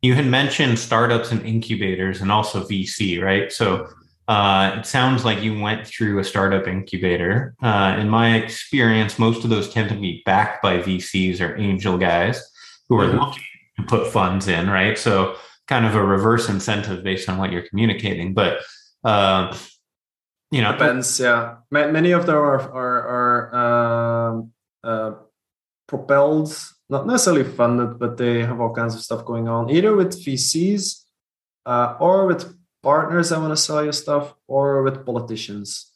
you 0.03 0.15
had 0.15 0.27
mentioned 0.27 0.79
startups 0.79 1.33
and 1.33 1.41
incubators 1.47 2.21
and 2.21 2.31
also 2.31 2.65
VC, 2.65 3.23
right? 3.23 3.51
So 3.51 3.89
uh, 4.29 4.77
it 4.79 4.85
sounds 4.85 5.25
like 5.25 5.43
you 5.43 5.59
went 5.59 5.87
through 5.87 6.19
a 6.19 6.25
startup 6.25 6.69
incubator. 6.69 7.55
Uh, 7.63 7.97
in 7.99 8.11
my 8.11 8.37
experience, 8.37 9.19
most 9.19 9.43
of 9.43 9.49
those 9.49 9.71
tend 9.71 9.89
to 9.89 9.95
be 9.95 10.23
backed 10.27 10.63
by 10.63 10.81
VCs 10.81 11.41
or 11.41 11.57
angel 11.57 11.97
guys 11.97 12.47
who 12.89 12.99
are 12.99 13.07
mm-hmm. 13.07 13.19
looking 13.19 13.43
to 13.77 13.83
put 13.85 14.09
funds 14.09 14.49
in, 14.49 14.69
right? 14.69 14.99
So 14.99 15.37
kind 15.67 15.85
of 15.85 15.95
a 15.95 16.03
reverse 16.03 16.49
incentive 16.49 17.05
based 17.05 17.29
on 17.29 17.39
what 17.39 17.53
you're 17.53 17.69
communicating. 17.69 18.35
But 18.35 18.61
uh, 19.05 19.57
you 20.51 20.63
know, 20.63 20.73
depends. 20.73 21.21
Yeah, 21.21 21.57
many 21.71 22.13
of 22.13 22.27
them 22.27 22.37
are 22.37 22.61
are, 22.73 23.53
are 23.53 24.31
um, 24.31 24.53
uh, 24.83 25.13
propelled, 25.87 26.57
not 26.89 27.07
necessarily 27.07 27.45
funded, 27.45 27.99
but 27.99 28.17
they 28.17 28.41
have 28.41 28.61
all 28.61 28.75
kinds 28.75 28.95
of 28.95 29.03
stuff 29.03 29.25
going 29.25 29.47
on, 29.49 29.71
either 29.71 29.95
with 29.95 30.25
VCs 30.25 31.05
uh, 31.67 31.97
or 32.01 32.27
with 32.27 32.57
partners 32.83 33.29
that 33.29 33.41
want 33.41 33.53
to 33.53 33.57
sell 33.57 33.85
you 33.85 33.93
stuff, 33.93 34.35
or 34.47 34.83
with 34.83 35.05
politicians. 35.05 35.93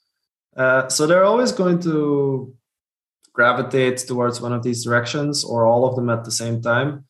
Uh, 0.55 0.87
so 0.89 1.07
they're 1.07 1.25
always 1.25 1.53
going 1.53 1.81
to 1.81 2.55
gravitate 3.33 3.99
towards 3.99 4.41
one 4.41 4.53
of 4.53 4.63
these 4.63 4.85
directions 4.85 5.45
or 5.45 5.65
all 5.65 5.87
of 5.87 5.97
them 5.97 6.11
at 6.11 6.25
the 6.25 6.31
same 6.31 6.61
time. 6.61 7.05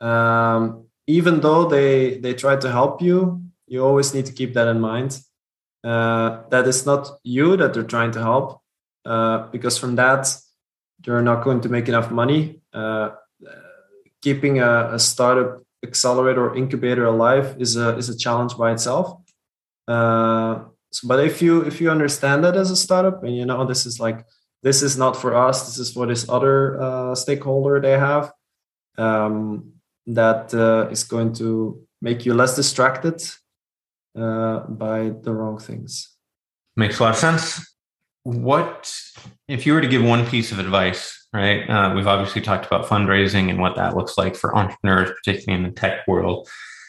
Um, 0.00 0.86
even 1.06 1.40
though 1.40 1.64
they 1.64 2.18
they 2.18 2.34
try 2.34 2.56
to 2.56 2.70
help 2.70 3.00
you 3.00 3.48
you 3.68 3.84
always 3.84 4.14
need 4.14 4.26
to 4.26 4.32
keep 4.32 4.54
that 4.54 4.68
in 4.68 4.80
mind. 4.80 5.20
Uh, 5.84 6.42
that 6.50 6.66
it's 6.66 6.84
not 6.84 7.08
you 7.22 7.56
that 7.56 7.72
they're 7.72 7.84
trying 7.84 8.10
to 8.10 8.20
help 8.20 8.60
uh, 9.04 9.46
because 9.48 9.78
from 9.78 9.94
that 9.94 10.26
you're 11.06 11.22
not 11.22 11.44
going 11.44 11.60
to 11.60 11.68
make 11.68 11.88
enough 11.88 12.10
money. 12.10 12.60
Uh, 12.72 13.10
keeping 14.20 14.58
a, 14.58 14.94
a, 14.94 14.98
startup 14.98 15.62
accelerator 15.84 16.48
or 16.48 16.56
incubator 16.56 17.04
alive 17.04 17.56
is 17.60 17.76
a 17.76 17.96
is 17.96 18.08
a 18.08 18.18
challenge 18.18 18.56
by 18.56 18.72
itself. 18.72 19.22
Uh, 19.86 20.64
so, 20.90 21.06
but 21.06 21.24
if 21.24 21.40
you 21.40 21.60
if 21.60 21.80
you 21.80 21.90
understand 21.90 22.42
that 22.42 22.56
as 22.56 22.70
a 22.70 22.76
startup 22.76 23.22
and 23.22 23.36
you 23.36 23.46
know 23.46 23.64
this 23.64 23.86
is 23.86 24.00
like 24.00 24.26
this 24.62 24.82
is 24.82 24.98
not 24.98 25.16
for 25.16 25.34
us 25.34 25.66
this 25.66 25.78
is 25.78 25.92
for 25.92 26.06
this 26.06 26.28
other 26.28 26.80
uh, 26.80 27.14
stakeholder 27.14 27.80
they 27.80 27.98
have 27.98 28.32
um, 28.98 29.72
that 30.06 30.52
uh, 30.54 30.88
is 30.90 31.04
going 31.04 31.32
to 31.34 31.80
make 32.00 32.26
you 32.26 32.34
less 32.34 32.56
distracted 32.56 33.22
uh, 34.18 34.60
by 34.60 35.10
the 35.22 35.32
wrong 35.32 35.58
things. 35.58 36.16
Makes 36.76 36.98
a 36.98 37.04
lot 37.04 37.10
of 37.10 37.16
sense. 37.16 37.74
What 38.24 38.92
if 39.46 39.64
you 39.66 39.72
were 39.72 39.80
to 39.80 39.88
give 39.88 40.02
one 40.02 40.26
piece 40.26 40.52
of 40.52 40.58
advice 40.58 41.14
right 41.32 41.68
uh, 41.68 41.94
we've 41.94 42.06
obviously 42.06 42.40
talked 42.40 42.66
about 42.66 42.86
fundraising 42.86 43.48
and 43.50 43.58
what 43.58 43.76
that 43.76 43.96
looks 43.96 44.18
like 44.18 44.34
for 44.34 44.56
entrepreneurs 44.56 45.10
particularly 45.10 45.62
in 45.62 45.68
the 45.68 45.74
tech 45.74 46.06
world. 46.06 46.48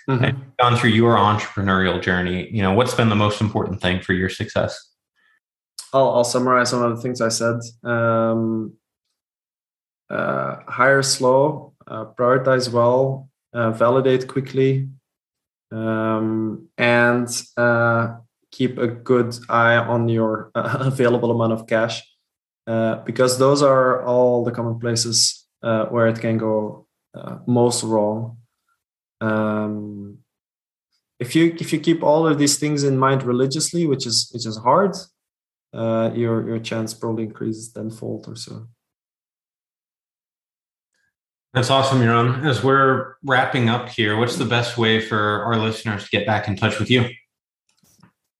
Mm-hmm. 0.09 0.39
gone 0.59 0.75
through 0.75 0.89
your 0.89 1.15
entrepreneurial 1.15 2.01
journey 2.01 2.49
you 2.51 2.63
know 2.63 2.73
what's 2.73 2.95
been 2.95 3.09
the 3.09 3.15
most 3.15 3.41
important 3.41 3.79
thing 3.79 4.01
for 4.01 4.13
your 4.13 4.27
success 4.27 4.88
I'll, 5.93 6.09
I'll 6.09 6.23
summarize 6.23 6.69
some 6.69 6.83
of 6.83 6.95
the 6.95 7.01
things 7.01 7.21
I 7.21 7.29
said. 7.29 7.59
Um, 7.83 8.73
uh, 10.09 10.57
hire 10.67 11.03
slow, 11.03 11.73
uh, 11.87 12.05
prioritize 12.17 12.71
well, 12.71 13.29
uh, 13.53 13.71
validate 13.71 14.27
quickly, 14.27 14.89
um, 15.71 16.67
and 16.77 17.27
uh, 17.57 18.15
keep 18.51 18.77
a 18.77 18.87
good 18.87 19.35
eye 19.49 19.75
on 19.75 20.09
your 20.09 20.51
available 20.55 21.31
amount 21.31 21.53
of 21.53 21.67
cash, 21.67 22.03
uh, 22.67 22.95
because 23.03 23.37
those 23.37 23.61
are 23.61 24.03
all 24.03 24.43
the 24.43 24.51
common 24.51 24.79
places 24.79 25.47
uh, 25.63 25.85
where 25.85 26.07
it 26.07 26.19
can 26.19 26.37
go 26.37 26.85
most 27.45 27.83
wrong. 27.83 28.37
Um, 29.21 30.19
if 31.19 31.35
you 31.35 31.55
if 31.59 31.73
you 31.73 31.79
keep 31.79 32.01
all 32.01 32.25
of 32.25 32.37
these 32.37 32.57
things 32.57 32.83
in 32.83 32.97
mind 32.97 33.23
religiously, 33.23 33.85
which 33.85 34.05
is 34.05 34.29
which 34.31 34.45
is 34.45 34.57
hard, 34.57 34.95
uh, 35.73 36.11
your 36.13 36.47
your 36.47 36.59
chance 36.59 36.93
probably 36.93 37.23
increases 37.23 37.71
tenfold 37.71 38.27
or 38.27 38.35
so. 38.35 38.67
That's 41.53 41.71
awesome, 41.71 41.99
Jeroen. 41.99 42.45
As 42.45 42.63
we're 42.63 43.15
wrapping 43.23 43.69
up 43.69 43.89
here, 43.89 44.17
what's 44.17 44.35
the 44.35 44.45
best 44.45 44.77
way 44.77 44.99
for 44.99 45.43
our 45.43 45.57
listeners 45.57 46.03
to 46.03 46.09
get 46.11 46.27
back 46.27 46.47
in 46.47 46.55
touch 46.55 46.77
with 46.79 46.91
you? 46.91 47.09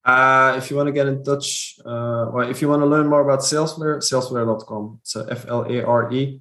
Uh, 0.04 0.54
if 0.56 0.70
you 0.70 0.76
want 0.76 0.86
to 0.86 0.92
get 0.92 1.08
in 1.08 1.22
touch, 1.24 1.74
uh, 1.84 2.30
well, 2.32 2.48
if 2.48 2.62
you 2.62 2.68
want 2.68 2.82
to 2.82 2.86
learn 2.86 3.08
more 3.08 3.20
about 3.20 3.40
Salesflare, 3.40 3.98
salesflare.com. 3.98 5.00
So 5.02 5.26
F 5.26 5.44
L 5.48 5.62
A 5.68 5.82
R 5.82 6.12
E. 6.12 6.40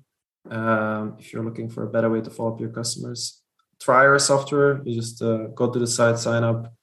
Um, 0.50 1.18
if 1.20 1.34
you're 1.34 1.44
looking 1.44 1.70
for 1.70 1.84
a 1.84 1.90
better 1.90 2.10
way 2.10 2.22
to 2.22 2.30
follow 2.30 2.54
up 2.54 2.62
your 2.62 2.70
customers, 2.70 3.42
try 3.82 4.06
our 4.06 4.20
software. 4.20 4.82
You 4.86 4.96
just 4.96 5.22
uh, 5.22 5.48
go 5.48 5.72
to 5.72 5.80
the 5.80 5.88
site, 5.88 6.20
sign 6.20 6.44
up, 6.44 6.74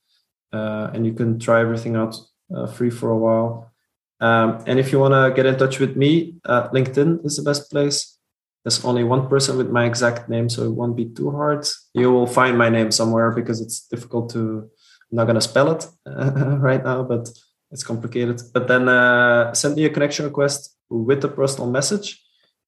uh, 0.52 0.90
and 0.92 1.06
you 1.06 1.12
can 1.12 1.38
try 1.38 1.60
everything 1.60 1.96
out 1.96 2.16
uh, 2.54 2.66
free 2.66 2.90
for 2.90 3.10
a 3.10 3.16
while. 3.16 3.72
Um, 4.20 4.62
and 4.66 4.78
if 4.78 4.92
you 4.92 4.98
want 4.98 5.12
to 5.12 5.34
get 5.34 5.46
in 5.46 5.58
touch 5.58 5.78
with 5.78 5.96
me, 5.96 6.36
uh, 6.44 6.68
LinkedIn 6.68 7.24
is 7.24 7.36
the 7.36 7.42
best 7.42 7.70
place. 7.70 8.18
There's 8.64 8.84
only 8.84 9.04
one 9.04 9.28
person 9.28 9.56
with 9.56 9.70
my 9.70 9.84
exact 9.84 10.28
name, 10.28 10.48
so 10.48 10.64
it 10.64 10.72
won't 10.72 10.96
be 10.96 11.04
too 11.04 11.30
hard. 11.30 11.66
You 11.94 12.10
will 12.10 12.26
find 12.26 12.58
my 12.58 12.68
name 12.68 12.90
somewhere 12.90 13.30
because 13.30 13.60
it's 13.60 13.86
difficult 13.86 14.30
to. 14.32 14.68
I'm 15.10 15.16
not 15.16 15.24
going 15.24 15.36
to 15.36 15.40
spell 15.40 15.70
it 15.70 15.86
uh, 16.04 16.32
right 16.58 16.82
now, 16.82 17.04
but 17.04 17.28
it's 17.70 17.84
complicated. 17.84 18.42
But 18.52 18.66
then 18.66 18.88
uh, 18.88 19.54
send 19.54 19.76
me 19.76 19.84
a 19.84 19.90
connection 19.90 20.24
request 20.24 20.76
with 20.88 21.24
a 21.24 21.28
personal 21.28 21.70
message. 21.70 22.22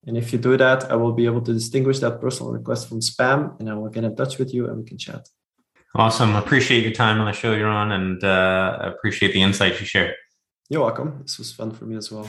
And 0.07 0.17
if 0.17 0.33
you 0.33 0.39
do 0.39 0.57
that, 0.57 0.91
I 0.91 0.97
will 0.97 1.13
be 1.13 1.27
able 1.27 1.41
to 1.43 1.53
distinguish 1.53 1.99
that 1.99 2.21
personal 2.21 2.53
request 2.53 2.89
from 2.89 3.01
spam 3.01 3.59
and 3.59 3.69
I 3.69 3.75
will 3.75 3.89
get 3.89 4.05
in 4.05 4.15
touch 4.15 4.39
with 4.39 4.55
you 4.55 4.67
and 4.69 4.79
we 4.79 4.85
can 4.85 4.99
chat. 4.99 5.29
Awesome. 5.95 6.37
Appreciate 6.37 6.85
your 6.85 6.93
time 6.93 7.21
on 7.21 7.27
the 7.27 7.33
show 7.33 7.57
Jeroen 7.57 7.93
and 7.93 8.23
uh, 8.23 8.79
appreciate 8.81 9.33
the 9.33 9.43
insights 9.43 9.81
you 9.81 9.87
shared. 9.87 10.15
You're 10.71 10.83
welcome. 10.83 11.21
This 11.23 11.39
was 11.39 11.51
fun 11.51 11.71
for 11.71 11.87
me 11.87 11.97
as 11.97 12.13
well. 12.13 12.25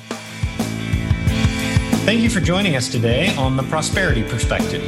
Thank 2.06 2.22
you 2.22 2.30
for 2.30 2.40
joining 2.40 2.78
us 2.78 2.88
today 2.88 3.36
on 3.36 3.58
The 3.58 3.64
Prosperity 3.64 4.24
Perspective. 4.24 4.82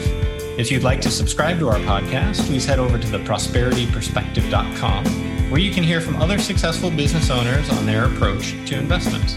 If 0.57 0.71
you'd 0.71 0.83
like 0.83 1.01
to 1.01 1.11
subscribe 1.11 1.59
to 1.59 1.67
our 1.67 1.79
podcast, 1.79 2.45
please 2.45 2.63
head 2.63 2.79
over 2.79 2.97
to 2.97 3.07
theprosperityperspective.com, 3.07 5.51
where 5.51 5.59
you 5.59 5.69
can 5.69 5.83
hear 5.83 5.99
from 5.99 6.15
other 6.21 6.39
successful 6.39 6.89
business 6.89 7.29
owners 7.29 7.69
on 7.71 7.85
their 7.85 8.05
approach 8.05 8.51
to 8.67 8.79
investments. 8.79 9.35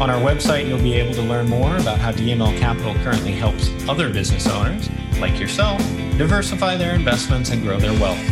On 0.00 0.08
our 0.08 0.20
website, 0.20 0.68
you'll 0.68 0.78
be 0.78 0.94
able 0.94 1.14
to 1.14 1.22
learn 1.22 1.48
more 1.48 1.78
about 1.78 1.98
how 1.98 2.12
DML 2.12 2.56
Capital 2.60 2.94
currently 3.02 3.32
helps 3.32 3.72
other 3.88 4.08
business 4.08 4.46
owners, 4.46 4.88
like 5.18 5.40
yourself, 5.40 5.80
diversify 6.16 6.76
their 6.76 6.94
investments 6.94 7.50
and 7.50 7.62
grow 7.62 7.80
their 7.80 8.00
wealth. 8.00 8.24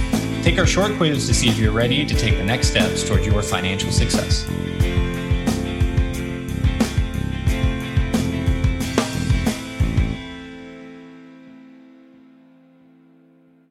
Take 0.44 0.60
our 0.60 0.66
short 0.66 0.96
quiz 0.98 1.26
to 1.26 1.34
see 1.34 1.48
if 1.48 1.58
you're 1.58 1.72
ready 1.72 2.06
to 2.06 2.14
take 2.14 2.36
the 2.36 2.44
next 2.44 2.68
steps 2.68 3.02
towards 3.02 3.26
your 3.26 3.42
financial 3.42 3.90
success. 3.90 4.46